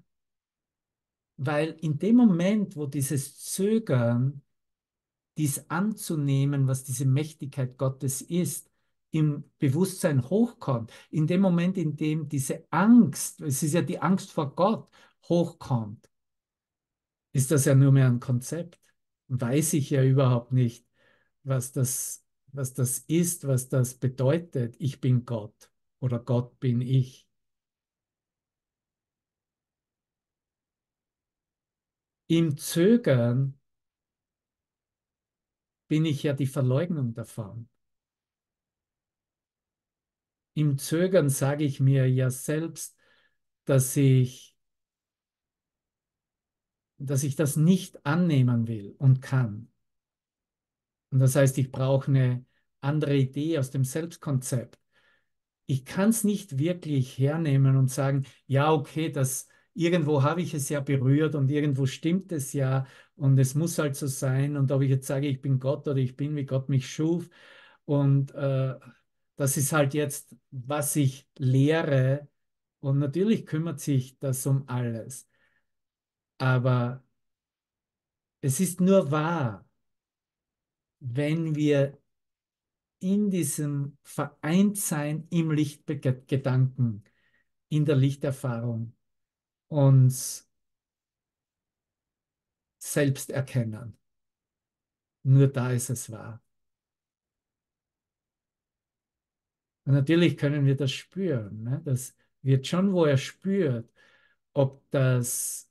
[1.37, 4.43] Weil in dem Moment, wo dieses Zögern,
[5.37, 8.71] dies anzunehmen, was diese Mächtigkeit Gottes ist,
[9.11, 14.33] im Bewusstsein hochkommt, in dem Moment, in dem diese Angst, es ist ja die Angst
[14.33, 14.89] vor Gott,
[15.29, 16.11] hochkommt,
[17.33, 18.81] ist das ja nur mehr ein Konzept.
[19.29, 20.87] Weiß ich ja überhaupt nicht,
[21.45, 22.24] was das,
[22.55, 24.77] was das ist, was das bedeutet.
[24.79, 27.27] Ich bin Gott oder Gott bin ich.
[32.27, 33.59] Im Zögern
[35.89, 37.69] bin ich ja die Verleugnung davon.
[40.55, 42.97] Im Zögern sage ich mir ja selbst,
[43.65, 44.57] dass ich,
[46.99, 49.69] dass ich das nicht annehmen will und kann.
[51.15, 52.45] Und das heißt, ich brauche eine
[52.81, 54.81] andere Idee aus dem Selbstkonzept.
[55.67, 60.69] Ich kann es nicht wirklich hernehmen und sagen, ja, okay, das irgendwo habe ich es
[60.71, 64.57] ja berührt und irgendwo stimmt es ja und es muss halt so sein.
[64.57, 67.31] Und ob ich jetzt sage, ich bin Gott oder ich bin, wie Gott mich schuf
[67.85, 68.75] und äh,
[69.37, 72.29] das ist halt jetzt, was ich lehre.
[72.81, 75.29] Und natürlich kümmert sich das um alles.
[76.39, 77.03] Aber
[78.43, 79.64] es ist nur wahr,
[81.07, 81.99] wenn wir
[82.99, 87.05] in diesem Vereintsein im Lichtgedanken,
[87.69, 88.97] in der Lichterfahrung
[89.69, 90.49] uns
[92.79, 93.99] selbst erkennen.
[95.25, 96.43] Nur da ist es wahr.
[99.85, 101.65] Und natürlich können wir das spüren.
[101.65, 101.83] Ne?
[101.85, 103.91] Das wird schon, wo er spürt,
[104.55, 105.71] ob das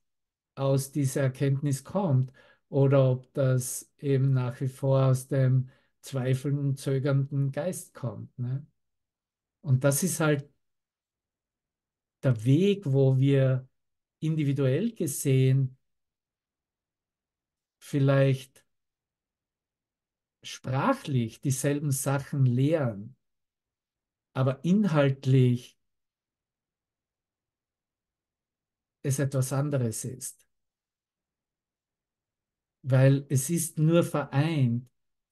[0.53, 2.31] aus dieser Erkenntnis kommt
[2.73, 5.69] oder ob das eben nach wie vor aus dem
[6.01, 8.35] zweifelnden, zögernden Geist kommt.
[8.39, 8.65] Ne?
[9.61, 10.49] Und das ist halt
[12.23, 13.69] der Weg, wo wir
[14.19, 15.77] individuell gesehen
[17.77, 18.65] vielleicht
[20.41, 23.15] sprachlich dieselben Sachen lehren,
[24.33, 25.77] aber inhaltlich
[29.03, 30.42] es etwas anderes ist.
[32.83, 34.87] Weil es ist nur vereint,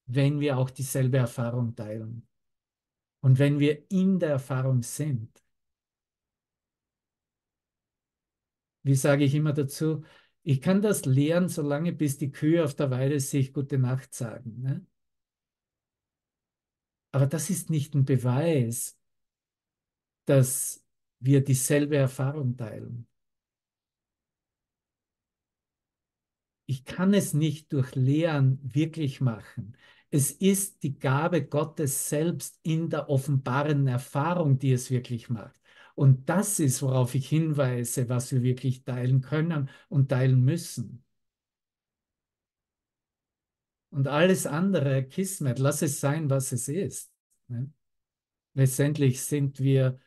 [0.06, 2.26] wenn wir auch dieselbe Erfahrung teilen.
[3.20, 5.30] Und wenn wir in der Erfahrung sind.
[8.82, 10.02] Wie sage ich immer dazu?
[10.42, 14.60] Ich kann das lehren, solange bis die Kühe auf der Weide sich gute Nacht sagen.
[14.60, 14.86] Ne?
[17.12, 18.98] Aber das ist nicht ein Beweis,
[20.24, 20.84] dass
[21.20, 23.06] wir dieselbe Erfahrung teilen.
[26.66, 29.76] Ich kann es nicht durch Lehren wirklich machen.
[30.10, 35.60] Es ist die Gabe Gottes selbst in der offenbaren Erfahrung, die es wirklich macht.
[35.94, 41.04] Und das ist, worauf ich hinweise, was wir wirklich teilen können und teilen müssen.
[43.90, 47.12] Und alles andere, Kismet, lass es sein, was es ist.
[47.48, 47.70] Ne?
[48.54, 49.98] Letztendlich sind wir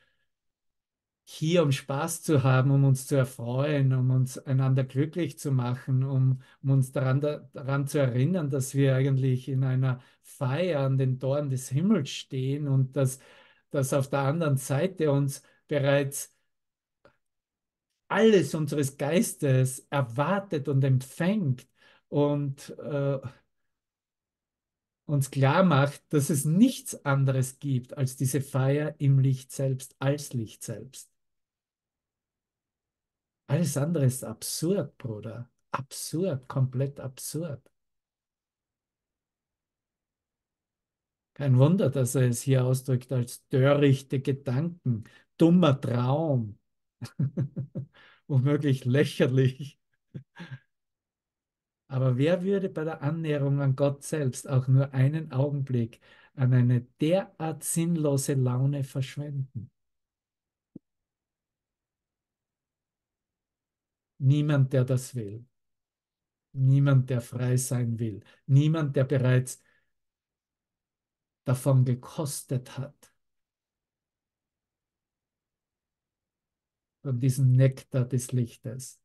[1.25, 6.03] hier, um Spaß zu haben, um uns zu erfreuen, um uns einander glücklich zu machen,
[6.03, 11.19] um, um uns daran, daran zu erinnern, dass wir eigentlich in einer Feier an den
[11.19, 13.19] Toren des Himmels stehen und dass,
[13.71, 16.35] dass auf der anderen Seite uns bereits
[18.07, 21.67] alles unseres Geistes erwartet und empfängt
[22.09, 23.19] und äh,
[25.05, 30.33] uns klar macht, dass es nichts anderes gibt als diese Feier im Licht selbst, als
[30.33, 31.14] Licht selbst.
[33.47, 35.49] Alles andere ist absurd, Bruder.
[35.71, 37.61] Absurd, komplett absurd.
[41.33, 45.03] Kein Wunder, dass er es hier ausdrückt als törichte Gedanken,
[45.37, 46.57] dummer Traum,
[48.27, 49.77] womöglich lächerlich.
[51.87, 55.99] Aber wer würde bei der Annäherung an Gott selbst auch nur einen Augenblick
[56.35, 59.69] an eine derart sinnlose Laune verschwenden?
[64.25, 65.45] Niemand, der das will.
[66.53, 68.23] Niemand, der frei sein will.
[68.47, 69.61] Niemand, der bereits
[71.43, 73.13] davon gekostet hat.
[77.03, 78.99] Von diesem Nektar des Lichtes.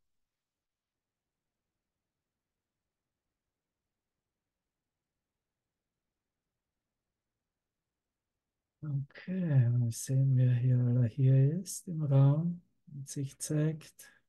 [8.83, 12.62] Okay, mal sehen, wer hier, hier ist im Raum
[12.95, 14.20] und sich zeigt.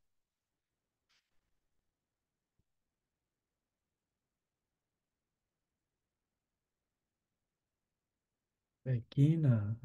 [8.86, 9.76] Regina.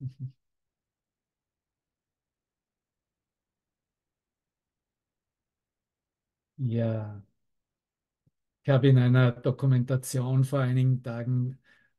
[6.56, 7.22] Ja,
[8.62, 11.58] ich habe in einer Dokumentation vor einigen Tagen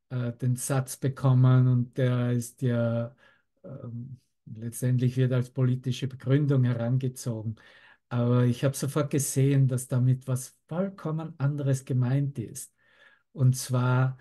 [0.09, 3.15] äh, den Satz bekommen und der ist ja
[3.63, 7.55] ähm, letztendlich wird als politische Begründung herangezogen.
[8.09, 12.73] Aber ich habe sofort gesehen, dass damit was vollkommen anderes gemeint ist.
[13.33, 14.17] Und zwar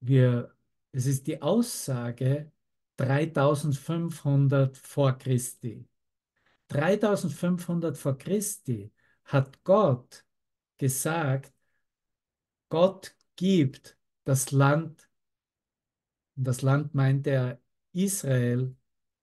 [0.00, 0.54] wir,
[0.92, 2.50] es ist die Aussage
[2.96, 5.86] 3500 vor Christi.
[6.68, 8.92] 3500 vor Christi
[9.24, 10.24] hat Gott
[10.76, 11.52] gesagt,
[12.68, 15.10] Gott gibt das Land,
[16.36, 17.60] das Land meint er
[17.92, 18.76] Israel,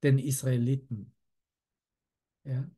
[0.03, 1.13] den Israeliten.
[2.43, 2.69] Ja?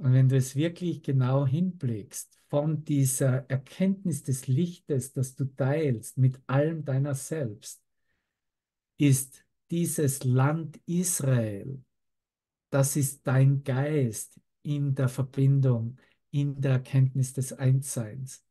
[0.00, 6.16] Und wenn du es wirklich genau hinblickst, von dieser Erkenntnis des Lichtes, das du teilst
[6.16, 7.82] mit allem deiner selbst,
[8.96, 11.84] ist dieses Land Israel,
[12.70, 15.98] das ist dein Geist in der Verbindung,
[16.30, 18.42] in der Erkenntnis des Einsseins.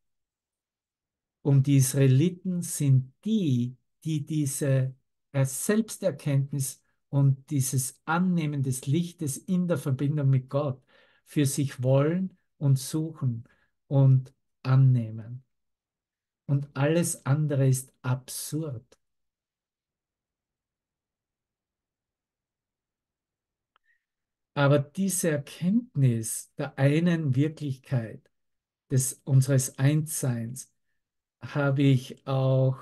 [1.41, 4.93] Und die Israeliten sind die, die diese
[5.33, 10.79] Selbsterkenntnis und dieses Annehmen des Lichtes in der Verbindung mit Gott
[11.29, 13.43] für sich wollen und suchen
[13.87, 15.43] und annehmen.
[16.47, 18.83] Und alles andere ist absurd.
[24.55, 28.27] Aber diese Erkenntnis der einen Wirklichkeit
[28.89, 30.73] des unseres Einsseins
[31.41, 32.79] habe ich auch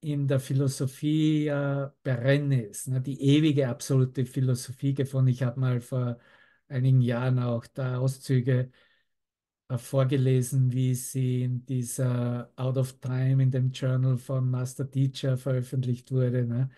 [0.00, 5.28] in der Philosophie äh, Berennis, ne, die ewige absolute Philosophie gefunden.
[5.28, 6.18] Ich habe mal vor
[6.68, 8.70] einigen Jahren auch da Auszüge
[9.68, 15.36] äh, vorgelesen, wie sie in dieser Out of Time in dem Journal von Master Teacher
[15.36, 16.44] veröffentlicht wurde.
[16.46, 16.70] Ne?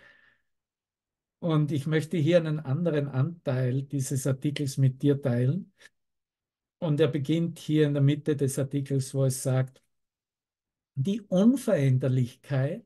[1.41, 5.73] Und ich möchte hier einen anderen Anteil dieses Artikels mit dir teilen.
[6.79, 9.83] Und er beginnt hier in der Mitte des Artikels, wo es sagt,
[10.95, 12.85] die Unveränderlichkeit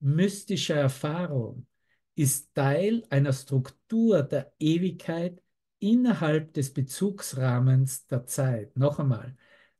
[0.00, 1.66] mystischer Erfahrung
[2.14, 5.42] ist Teil einer Struktur der Ewigkeit
[5.80, 8.76] innerhalb des Bezugsrahmens der Zeit.
[8.76, 9.36] Noch einmal,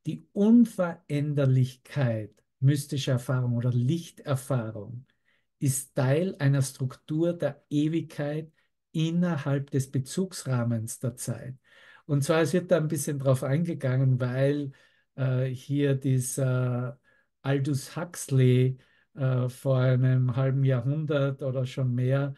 [0.07, 5.07] die Unveränderlichkeit mystischer Erfahrung oder Lichterfahrung
[5.59, 8.51] ist Teil einer Struktur der Ewigkeit
[8.93, 11.57] innerhalb des Bezugsrahmens der Zeit.
[12.07, 14.73] Und zwar, es wird da ein bisschen drauf eingegangen, weil
[15.17, 17.01] äh, hier dieser
[17.43, 18.79] Aldous Huxley
[19.15, 22.35] äh, vor einem halben Jahrhundert oder schon mehr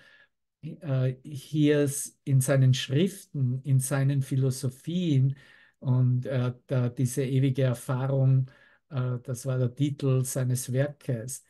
[0.62, 1.90] hier
[2.24, 5.36] in seinen Schriften, in seinen Philosophien
[5.80, 8.48] und äh, da diese ewige Erfahrung,
[8.90, 11.44] äh, das war der Titel seines Werkes,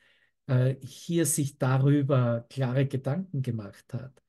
[0.47, 4.23] äh, hier sich darüber klare Gedanken gemacht hat.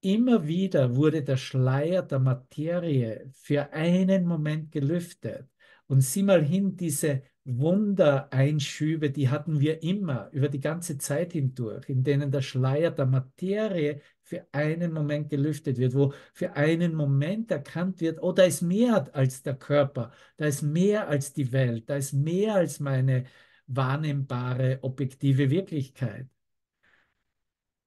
[0.00, 5.48] Immer wieder wurde der Schleier der Materie für einen Moment gelüftet.
[5.86, 11.88] Und sieh mal hin, diese Wundereinschübe, die hatten wir immer über die ganze Zeit hindurch,
[11.88, 17.50] in denen der Schleier der Materie für einen Moment gelüftet wird, wo für einen Moment
[17.50, 21.88] erkannt wird, oh, da ist mehr als der Körper, da ist mehr als die Welt,
[21.88, 23.24] da ist mehr als meine
[23.66, 26.28] wahrnehmbare, objektive Wirklichkeit.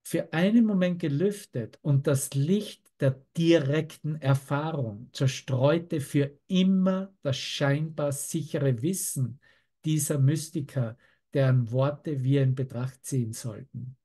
[0.03, 8.11] Für einen Moment gelüftet und das Licht der direkten Erfahrung zerstreute für immer das scheinbar
[8.11, 9.39] sichere Wissen
[9.85, 10.97] dieser Mystiker,
[11.33, 13.97] deren Worte wir in Betracht ziehen sollten.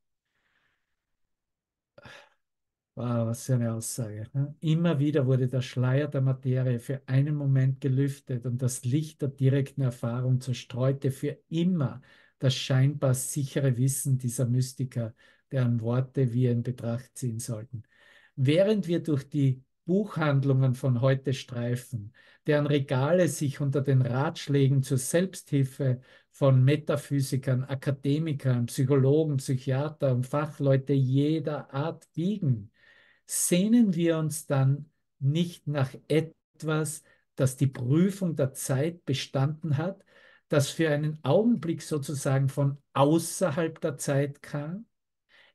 [2.95, 4.27] Wow, was für eine Aussage.
[4.33, 4.55] Ne?
[4.61, 9.29] Immer wieder wurde der Schleier der Materie für einen Moment gelüftet und das Licht der
[9.29, 12.01] direkten Erfahrung zerstreute für immer
[12.39, 15.15] das scheinbar sichere Wissen dieser Mystiker,
[15.53, 17.83] deren Worte wir in Betracht ziehen sollten.
[18.35, 22.13] Während wir durch die Buchhandlungen von heute streifen,
[22.47, 30.93] deren Regale sich unter den Ratschlägen zur Selbsthilfe von Metaphysikern, Akademikern, Psychologen, Psychiater und Fachleute
[30.93, 32.71] jeder Art biegen,
[33.27, 37.03] sehnen wir uns dann nicht nach etwas,
[37.35, 40.05] das die Prüfung der Zeit bestanden hat,
[40.49, 44.87] das für einen Augenblick sozusagen von außerhalb der Zeit kam?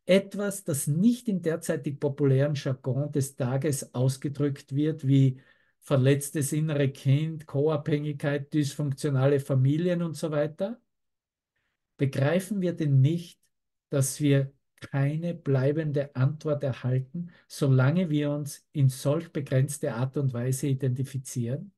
[0.06, 5.40] Etwas, das nicht im derzeitig populären Jargon des Tages ausgedrückt wird, wie
[5.82, 10.80] verletztes innere Kind, Co-Abhängigkeit, dysfunktionale Familien und so weiter?
[11.98, 13.40] Begreifen wir denn nicht,
[13.90, 20.68] dass wir keine bleibende Antwort erhalten, solange wir uns in solch begrenzte Art und Weise
[20.68, 21.72] identifizieren?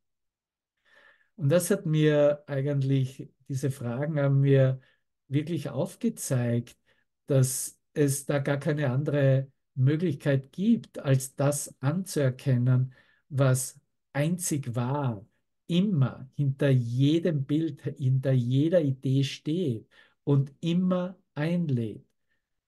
[1.35, 4.79] Und das hat mir eigentlich, diese Fragen haben mir
[5.27, 6.77] wirklich aufgezeigt,
[7.25, 12.93] dass es da gar keine andere Möglichkeit gibt, als das anzuerkennen,
[13.29, 13.79] was
[14.13, 15.25] einzig wahr,
[15.67, 19.87] immer hinter jedem Bild, hinter jeder Idee steht
[20.23, 22.05] und immer einlädt,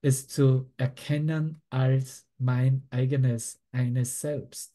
[0.02, 4.74] es zu erkennen als mein eigenes eines Selbst,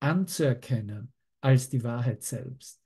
[0.00, 2.80] anzuerkennen als die Wahrheit selbst.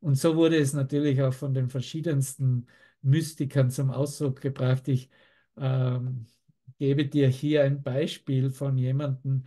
[0.00, 2.66] Und so wurde es natürlich auch von den verschiedensten
[3.02, 4.88] Mystikern zum Ausdruck gebracht.
[4.88, 5.10] Ich
[5.56, 6.26] ähm,
[6.78, 9.44] gebe dir hier ein Beispiel von jemandem,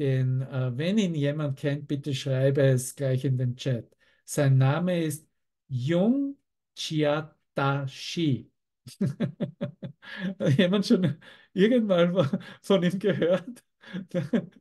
[0.00, 3.96] den, äh, wenn ihn jemand kennt, bitte schreibe es gleich in den Chat.
[4.24, 5.28] Sein Name ist
[5.68, 6.36] Jung
[6.76, 8.50] Chiatashi.
[10.56, 11.16] jemand schon
[11.52, 12.28] irgendwann
[12.62, 13.64] von ihm gehört?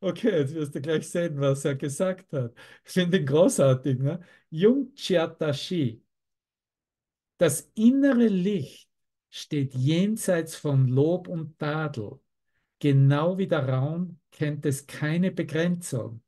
[0.00, 2.52] Okay, jetzt wirst du gleich sehen, was er gesagt hat.
[2.84, 3.98] Ich finde ihn großartig.
[4.00, 4.20] Ne?
[4.50, 6.02] Jung Chiatashi.
[7.38, 8.88] Das innere Licht
[9.30, 12.21] steht jenseits von Lob und Tadel.
[12.82, 16.20] Genau wie der Raum kennt es keine Begrenzung.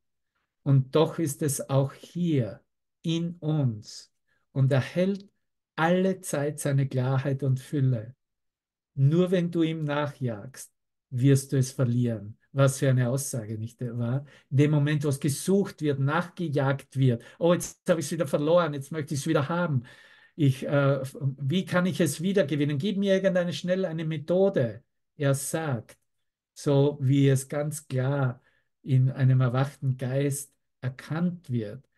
[0.62, 2.60] Und doch ist es auch hier
[3.02, 4.12] in uns
[4.52, 5.28] und erhält
[5.74, 8.14] alle Zeit seine Klarheit und Fülle.
[8.94, 10.72] Nur wenn du ihm nachjagst,
[11.10, 12.38] wirst du es verlieren.
[12.52, 14.24] Was für eine Aussage, nicht wahr?
[14.48, 18.28] In dem Moment, wo es gesucht wird, nachgejagt wird, oh, jetzt habe ich es wieder
[18.28, 19.82] verloren, jetzt möchte ich es wieder haben.
[20.36, 22.78] Ich, äh, wie kann ich es wiedergewinnen?
[22.78, 24.84] Gib mir irgendeine schnell eine Methode.
[25.16, 25.98] Er sagt,
[26.54, 28.40] so wie es ganz klar
[28.82, 31.88] in einem erwachten Geist erkannt wird.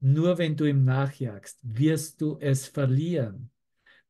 [0.00, 3.50] Nur wenn du ihm nachjagst, wirst du es verlieren.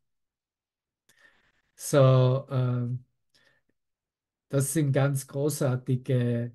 [1.76, 2.88] So, äh,
[4.50, 6.54] das sind ganz großartige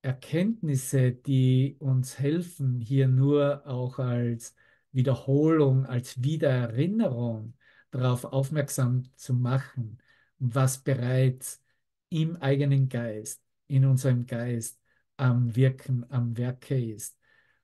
[0.00, 4.54] Erkenntnisse, die uns helfen, hier nur auch als
[4.98, 7.54] Wiederholung, als Wiedererinnerung
[7.92, 9.98] darauf aufmerksam zu machen,
[10.40, 11.62] was bereits
[12.08, 14.80] im eigenen Geist, in unserem Geist
[15.16, 17.16] am Wirken, am Werke ist,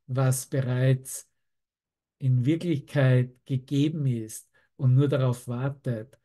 [0.06, 1.28] was bereits
[2.18, 6.16] in Wirklichkeit gegeben ist und nur darauf wartet,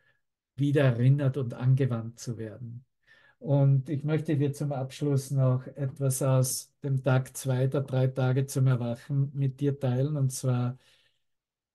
[0.57, 2.85] wieder erinnert und angewandt zu werden.
[3.39, 8.45] Und ich möchte dir zum Abschluss noch etwas aus dem Tag zwei der drei Tage
[8.45, 10.17] zum Erwachen mit dir teilen.
[10.17, 10.77] Und zwar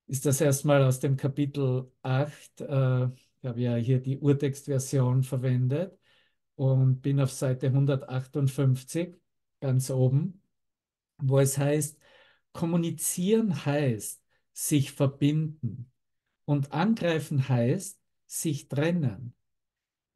[0.06, 2.60] ist das erstmal aus dem Kapitel 8.
[2.60, 5.98] Äh, ich habe ja hier die Urtextversion verwendet
[6.56, 9.14] und bin auf Seite 158
[9.60, 10.42] ganz oben,
[11.18, 11.98] wo es heißt,
[12.52, 15.90] kommunizieren heißt sich verbinden
[16.44, 19.34] und angreifen heißt sich trennen.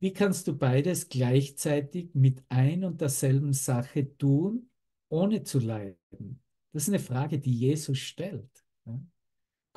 [0.00, 4.70] Wie kannst du beides gleichzeitig mit ein und derselben Sache tun,
[5.08, 6.40] ohne zu leiden?
[6.72, 8.64] Das ist eine Frage, die Jesus stellt.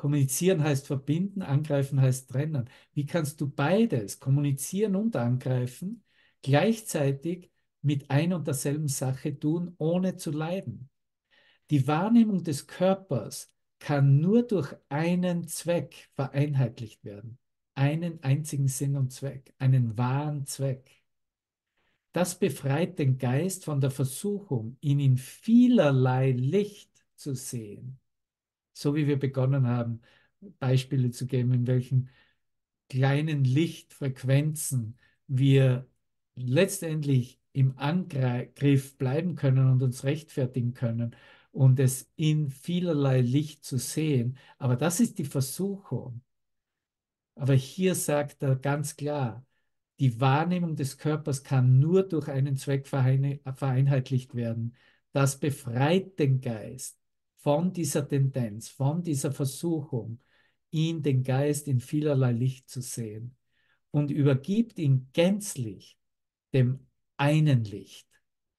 [0.02, 2.68] Kommunizieren heißt verbinden, angreifen heißt trennen.
[2.92, 6.02] Wie kannst du beides, kommunizieren und angreifen,
[6.42, 10.90] gleichzeitig mit ein und derselben Sache tun, ohne zu leiden?
[11.70, 17.38] Die Wahrnehmung des Körpers kann nur durch einen Zweck vereinheitlicht werden
[17.76, 21.04] einen einzigen Sinn und Zweck, einen wahren Zweck.
[22.10, 28.01] Das befreit den Geist von der Versuchung, ihn in vielerlei Licht zu sehen.
[28.72, 30.00] So wie wir begonnen haben,
[30.58, 32.10] Beispiele zu geben, in welchen
[32.88, 35.86] kleinen Lichtfrequenzen wir
[36.34, 41.14] letztendlich im Angriff bleiben können und uns rechtfertigen können
[41.52, 44.38] und es in vielerlei Licht zu sehen.
[44.58, 46.22] Aber das ist die Versuchung.
[47.34, 49.46] Aber hier sagt er ganz klar,
[50.00, 54.74] die Wahrnehmung des Körpers kann nur durch einen Zweck vereinheitlicht werden.
[55.12, 56.98] Das befreit den Geist
[57.42, 60.20] von dieser Tendenz, von dieser Versuchung,
[60.70, 63.36] ihn, den Geist, in vielerlei Licht zu sehen
[63.90, 65.98] und übergibt ihn gänzlich
[66.54, 66.86] dem
[67.16, 68.08] einen Licht.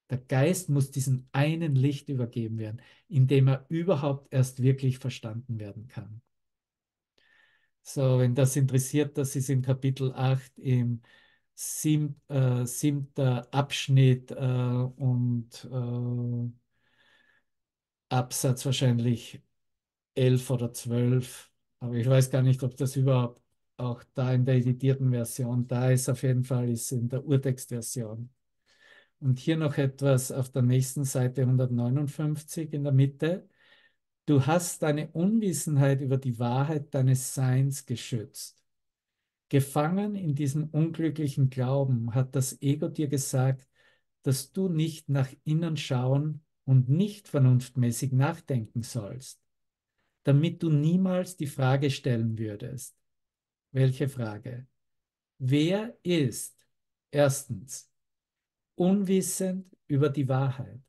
[0.09, 5.87] Der Geist muss diesem einen Licht übergeben werden, indem er überhaupt erst wirklich verstanden werden
[5.87, 6.21] kann.
[7.81, 11.01] So, wenn das interessiert, das ist in Kapitel 8 im
[11.55, 12.65] sieb, äh,
[13.51, 16.62] Abschnitt äh, und äh,
[18.09, 19.41] Absatz wahrscheinlich
[20.15, 21.51] 11 oder 12.
[21.79, 23.41] Aber ich weiß gar nicht, ob das überhaupt
[23.77, 26.09] auch da in der editierten Version da ist.
[26.09, 28.29] Auf jeden Fall ist in der Urtextversion.
[29.19, 33.47] Und hier noch etwas auf der nächsten Seite 159 in der Mitte.
[34.25, 38.57] Du hast deine Unwissenheit über die Wahrheit deines Seins geschützt.
[39.49, 43.67] Gefangen in diesem unglücklichen Glauben hat das Ego dir gesagt,
[44.23, 49.41] dass du nicht nach innen schauen und nicht vernunftmäßig nachdenken sollst,
[50.23, 52.95] damit du niemals die Frage stellen würdest.
[53.71, 54.67] Welche Frage?
[55.39, 56.57] Wer ist
[57.11, 57.91] erstens
[58.75, 60.81] unwissend über die Wahrheit?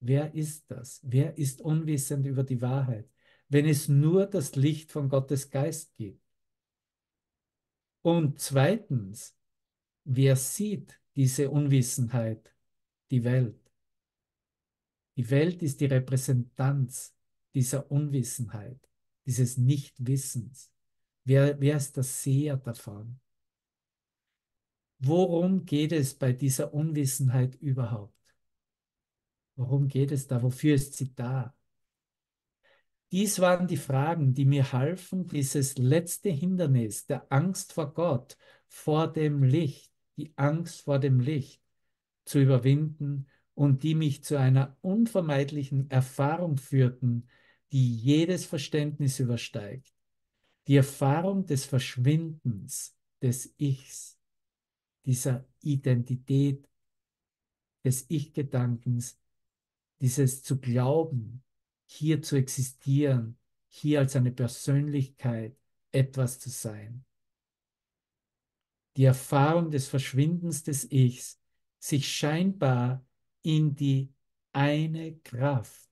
[0.00, 1.00] Wer ist das?
[1.02, 3.10] Wer ist unwissend über die Wahrheit,
[3.48, 6.22] wenn es nur das Licht von Gottes Geist gibt?
[8.02, 9.36] Und zweitens,
[10.04, 12.54] wer sieht diese Unwissenheit?
[13.10, 13.69] Die Welt.
[15.16, 17.14] Die Welt ist die Repräsentanz
[17.54, 18.78] dieser Unwissenheit,
[19.26, 20.70] dieses Nichtwissens.
[21.24, 23.20] Wer, wer ist der Seher davon?
[24.98, 28.14] Worum geht es bei dieser Unwissenheit überhaupt?
[29.56, 30.42] Worum geht es da?
[30.42, 31.54] Wofür ist sie da?
[33.12, 38.36] Dies waren die Fragen, die mir halfen, dieses letzte Hindernis der Angst vor Gott,
[38.68, 41.60] vor dem Licht, die Angst vor dem Licht
[42.24, 43.26] zu überwinden
[43.60, 47.28] und die mich zu einer unvermeidlichen Erfahrung führten,
[47.72, 49.94] die jedes Verständnis übersteigt.
[50.66, 54.18] Die Erfahrung des Verschwindens des Ichs,
[55.04, 56.66] dieser Identität
[57.84, 59.20] des Ich-Gedankens,
[60.00, 61.44] dieses zu glauben,
[61.84, 63.36] hier zu existieren,
[63.68, 65.54] hier als eine Persönlichkeit
[65.92, 67.04] etwas zu sein.
[68.96, 71.38] Die Erfahrung des Verschwindens des Ichs,
[71.78, 73.04] sich scheinbar
[73.42, 74.12] in die
[74.52, 75.88] eine Kraft,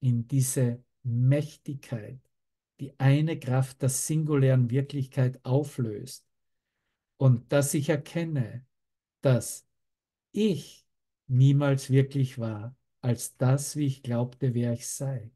[0.00, 2.20] in diese Mächtigkeit,
[2.80, 6.26] die eine Kraft der singulären Wirklichkeit auflöst
[7.16, 8.66] und dass ich erkenne,
[9.22, 9.66] dass
[10.32, 10.86] ich
[11.26, 15.30] niemals wirklich war, als das, wie ich glaubte, wer ich sei,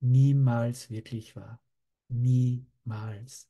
[0.00, 1.60] niemals wirklich war.
[2.08, 3.48] Niemals.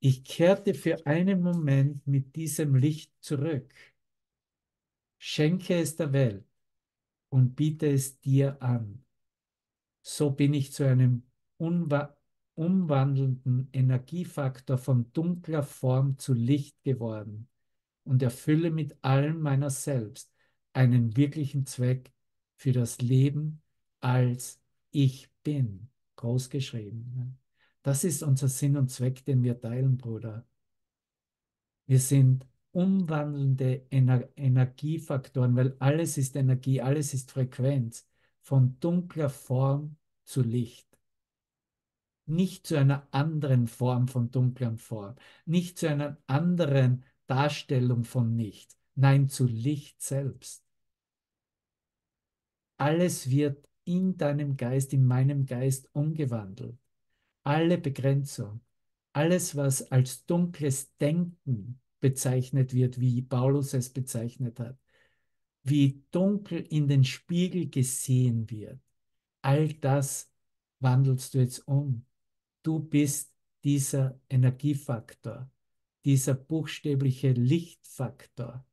[0.00, 3.72] Ich kehrte für einen Moment mit diesem Licht zurück,
[5.18, 6.46] schenke es der Welt
[7.28, 9.04] und biete es dir an.
[10.02, 11.24] So bin ich zu einem
[12.54, 17.48] umwandelnden Energiefaktor von dunkler Form zu Licht geworden
[18.04, 20.32] und erfülle mit allem meiner selbst
[20.72, 22.12] einen wirklichen Zweck
[22.54, 23.62] für das Leben
[24.00, 24.60] als
[24.90, 25.88] ich bin.
[26.16, 27.38] Groß geschrieben.
[27.82, 30.46] Das ist unser Sinn und Zweck, den wir teilen, Bruder.
[31.86, 32.46] Wir sind
[32.76, 38.06] umwandelnde Ener Energiefaktoren, weil alles ist Energie, alles ist Frequenz,
[38.42, 40.86] von dunkler Form zu Licht.
[42.26, 45.14] Nicht zu einer anderen Form von dunkler Form,
[45.46, 50.62] nicht zu einer anderen Darstellung von nichts, nein, zu Licht selbst.
[52.76, 56.76] Alles wird in deinem Geist, in meinem Geist umgewandelt.
[57.42, 58.60] Alle Begrenzung,
[59.14, 64.78] alles, was als dunkles Denken bezeichnet wird, wie Paulus es bezeichnet hat,
[65.62, 68.80] wie dunkel in den Spiegel gesehen wird,
[69.42, 70.30] all das
[70.80, 72.04] wandelst du jetzt um.
[72.62, 73.32] Du bist
[73.64, 75.50] dieser Energiefaktor,
[76.04, 78.64] dieser buchstäbliche Lichtfaktor.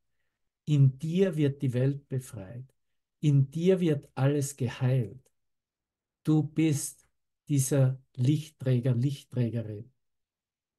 [0.66, 2.72] In dir wird die Welt befreit.
[3.20, 5.30] In dir wird alles geheilt.
[6.22, 7.06] Du bist
[7.48, 9.90] dieser Lichtträger, Lichtträgerin.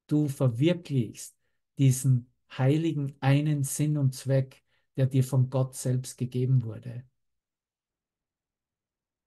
[0.06, 1.36] Du verwirklichst
[1.78, 4.62] diesen heiligen einen Sinn und Zweck,
[4.96, 7.04] der dir von Gott selbst gegeben wurde.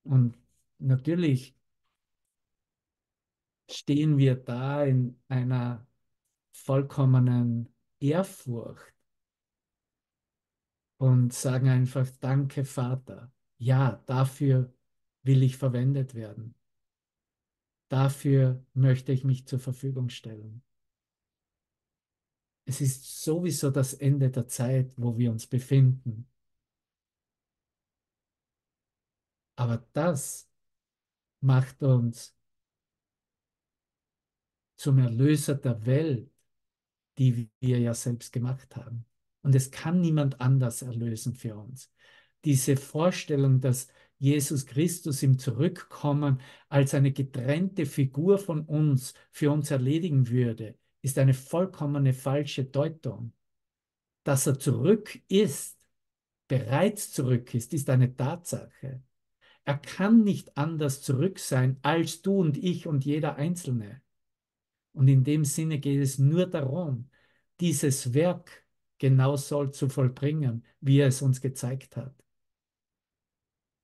[0.03, 0.37] Und
[0.79, 1.55] natürlich
[3.69, 5.85] stehen wir da in einer
[6.51, 8.93] vollkommenen Ehrfurcht
[10.97, 13.31] und sagen einfach, danke Vater.
[13.57, 14.73] Ja, dafür
[15.23, 16.55] will ich verwendet werden.
[17.89, 20.61] Dafür möchte ich mich zur Verfügung stellen.
[22.69, 26.27] Es ist sowieso das Ende der Zeit, wo wir uns befinden.
[29.55, 30.47] Aber das
[31.41, 32.37] macht uns
[34.75, 36.31] zum Erlöser der Welt,
[37.17, 39.03] die wir ja selbst gemacht haben.
[39.41, 41.91] Und es kann niemand anders erlösen für uns.
[42.45, 43.87] Diese Vorstellung, dass
[44.19, 51.17] Jesus Christus im Zurückkommen als eine getrennte Figur von uns für uns erledigen würde, ist
[51.17, 53.33] eine vollkommene falsche Deutung.
[54.23, 55.77] Dass er zurück ist,
[56.47, 59.01] bereits zurück ist, ist eine Tatsache.
[59.63, 64.01] Er kann nicht anders zurück sein als du und ich und jeder Einzelne.
[64.93, 67.09] Und in dem Sinne geht es nur darum,
[67.59, 68.65] dieses Werk
[68.97, 72.15] genau soll zu vollbringen, wie er es uns gezeigt hat.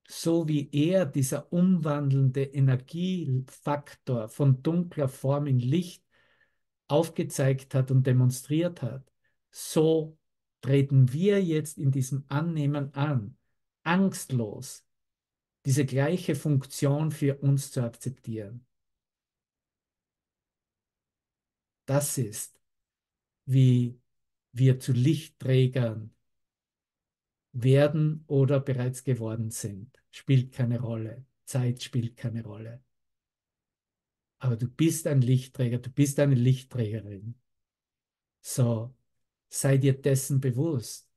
[0.08, 6.05] So wie er, dieser umwandelnde Energiefaktor von dunkler Form in Licht
[6.88, 9.12] aufgezeigt hat und demonstriert hat,
[9.52, 10.18] so
[10.62, 13.38] treten wir jetzt in diesem Annehmen an,
[13.84, 14.86] angstlos
[15.66, 18.66] diese gleiche Funktion für uns zu akzeptieren.
[21.86, 22.60] Das ist,
[23.46, 24.00] wie
[24.52, 26.14] wir zu Lichtträgern
[27.52, 29.92] werden oder bereits geworden sind.
[30.12, 31.26] Spielt keine Rolle.
[31.46, 32.84] Zeit spielt keine Rolle.
[34.46, 37.34] Aber du bist ein Lichtträger, du bist eine Lichtträgerin.
[38.42, 38.94] So,
[39.50, 41.10] sei dir dessen bewusst,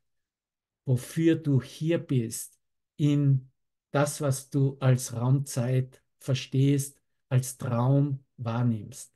[0.86, 2.58] wofür du hier bist,
[2.96, 3.50] in
[3.90, 9.12] das, was du als Raumzeit verstehst, als Traum wahrnimmst.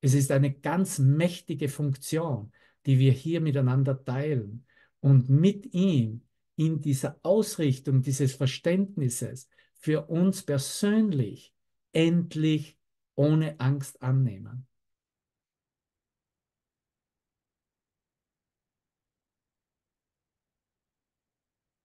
[0.00, 2.52] Es ist eine ganz mächtige Funktion,
[2.86, 4.64] die wir hier miteinander teilen
[5.00, 6.22] und mit ihm
[6.54, 11.52] in dieser Ausrichtung dieses Verständnisses für uns persönlich
[11.90, 12.77] endlich
[13.18, 14.66] ohne Angst annehmen.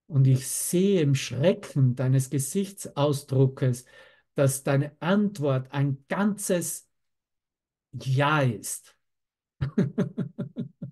[0.08, 3.86] Und ich sehe im Schrecken deines Gesichtsausdruckes,
[4.36, 6.88] dass deine Antwort ein ganzes
[7.94, 8.96] Ja ist.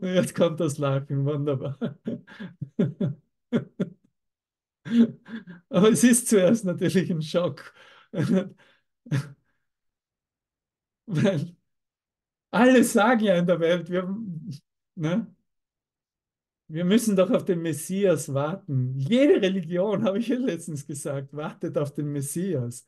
[0.00, 1.78] Jetzt kommt das Lachen, wunderbar.
[5.68, 7.72] Aber es ist zuerst natürlich ein Schock.
[11.06, 11.56] Weil
[12.50, 14.08] alle sagen ja in der Welt, wir,
[14.96, 15.34] ne,
[16.68, 18.94] wir müssen doch auf den Messias warten.
[18.98, 22.86] Jede Religion, habe ich ja letztens gesagt, wartet auf den Messias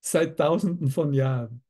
[0.00, 1.62] seit Tausenden von Jahren.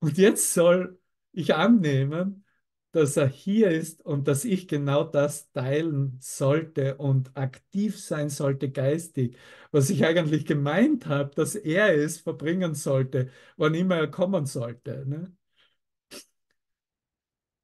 [0.00, 0.98] Und jetzt soll
[1.32, 2.44] ich annehmen,
[2.92, 8.70] dass er hier ist und dass ich genau das teilen sollte und aktiv sein sollte
[8.70, 9.36] geistig,
[9.70, 15.04] was ich eigentlich gemeint habe, dass er es verbringen sollte, wann immer er kommen sollte.
[15.06, 15.32] Ne?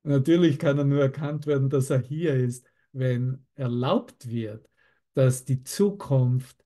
[0.05, 4.69] Natürlich kann er nur erkannt werden, dass er hier ist, wenn erlaubt wird,
[5.15, 6.65] dass die Zukunft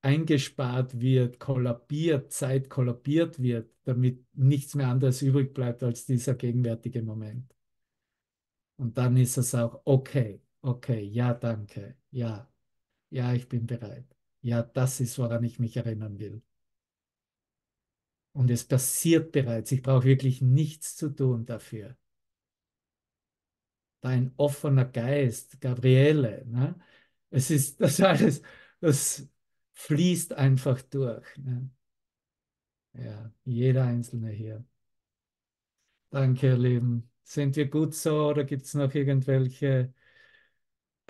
[0.00, 7.02] eingespart wird, kollabiert, Zeit kollabiert wird, damit nichts mehr anderes übrig bleibt als dieser gegenwärtige
[7.02, 7.53] Moment.
[8.76, 12.48] Und dann ist es auch okay, okay, ja, danke, ja,
[13.10, 14.06] ja, ich bin bereit.
[14.42, 16.42] Ja, das ist, woran ich mich erinnern will.
[18.32, 19.70] Und es passiert bereits.
[19.72, 21.96] Ich brauche wirklich nichts zu tun dafür.
[24.00, 26.78] Dein offener Geist, Gabriele, ne?
[27.30, 28.42] es ist das alles,
[28.80, 29.28] das
[29.74, 31.26] fließt einfach durch.
[31.38, 31.70] Ne?
[32.94, 34.64] Ja, jeder Einzelne hier.
[36.10, 37.13] Danke, ihr Lieben.
[37.24, 39.92] Sind wir gut so oder gibt es noch irgendwelche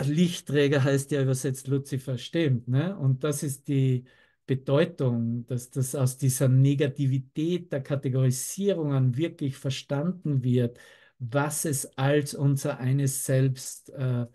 [0.02, 2.68] Lichtträger heißt ja übersetzt Luzifer, stimmt.
[2.68, 2.96] Ne?
[2.98, 4.04] Und das ist die
[4.46, 10.78] Bedeutung, dass das aus dieser Negativität der Kategorisierungen wirklich verstanden wird,
[11.18, 14.26] was es als unser eines Selbst äh,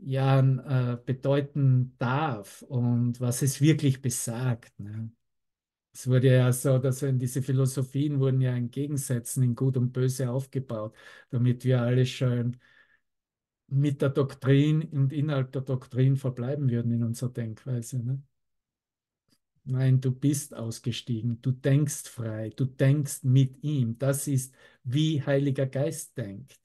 [0.00, 4.78] ja, äh, bedeuten darf und was es wirklich besagt.
[4.80, 5.10] Ne?
[5.98, 10.30] Es wurde ja so, dass diese Philosophien wurden ja in Gegensätzen in Gut und Böse
[10.30, 10.94] aufgebaut,
[11.30, 12.56] damit wir alle schön
[13.68, 17.98] mit der Doktrin und innerhalb der Doktrin verbleiben würden in unserer Denkweise.
[17.98, 18.22] Ne?
[19.64, 23.96] Nein, du bist ausgestiegen, du denkst frei, du denkst mit ihm.
[23.98, 26.58] Das ist, wie Heiliger Geist denkt.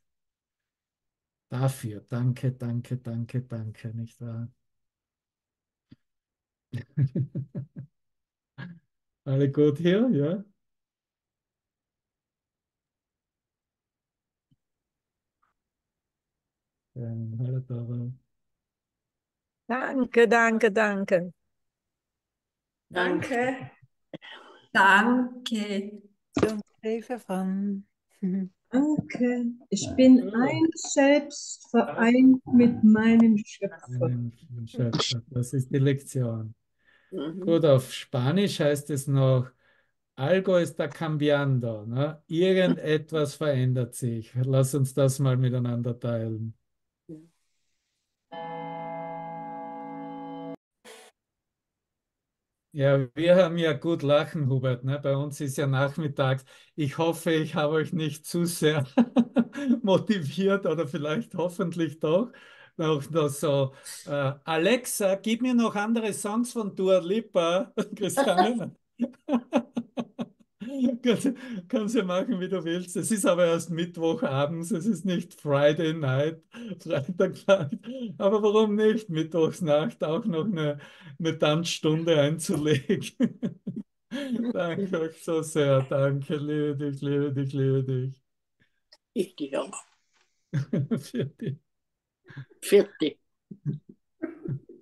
[1.50, 4.50] Dafür, danke, danke, danke, danke, nicht wahr?
[9.26, 10.44] Alle gut hier, ja?
[16.96, 18.12] Ähm, hallo Dora.
[19.68, 21.34] Danke, danke, danke.
[22.90, 23.72] Danke.
[24.74, 26.02] Danke.
[26.38, 27.86] Zum Hilfe von.
[28.20, 29.46] Danke.
[29.70, 34.06] Ich bin ein Selbst vereint mit meinem Schöpfer.
[34.06, 35.22] Ein Schöpfer.
[35.30, 36.54] Das ist die Lektion.
[37.14, 37.40] Mhm.
[37.40, 39.52] Gut, auf Spanisch heißt es noch,
[40.16, 41.86] algo está cambiando.
[41.86, 42.24] Ne?
[42.28, 44.34] Irgendetwas verändert sich.
[44.36, 46.56] Lass uns das mal miteinander teilen.
[52.76, 54.84] Ja, wir haben ja gut lachen, Hubert.
[54.84, 54.98] Ne?
[55.00, 56.44] Bei uns ist ja nachmittags.
[56.76, 58.88] Ich hoffe, ich habe euch nicht zu sehr
[59.84, 62.32] motiviert oder vielleicht hoffentlich doch.
[62.78, 63.74] Noch, noch so,
[64.06, 68.76] äh, Alexa, gib mir noch andere Songs von Dua Lipa, Christiane.
[71.04, 71.32] kannst,
[71.68, 72.96] kannst ja machen, wie du willst.
[72.96, 76.42] Es ist aber erst Mittwochabends, es ist nicht Friday Night,
[76.80, 77.78] Freitagnacht.
[78.18, 80.80] Aber warum nicht Mittwochsnacht auch noch eine,
[81.20, 83.40] eine Tanzstunde einzulegen?
[84.54, 85.82] Danke euch so sehr.
[85.84, 88.22] Danke, liebe dich, liebe dich, liebe dich.
[89.14, 89.74] Ich dich auch.
[91.00, 91.63] Für dich.
[92.62, 93.18] Vierte.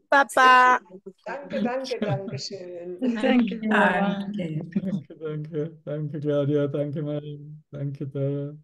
[0.10, 0.80] Papa.
[1.26, 3.00] Danke, danke, danke schön.
[3.00, 3.60] Danke.
[3.60, 4.60] Danke.
[4.76, 5.78] Danke, danke.
[5.86, 6.68] Danke, Claudia.
[6.68, 7.40] Danke, Marie.
[7.72, 8.56] Danke, Dara.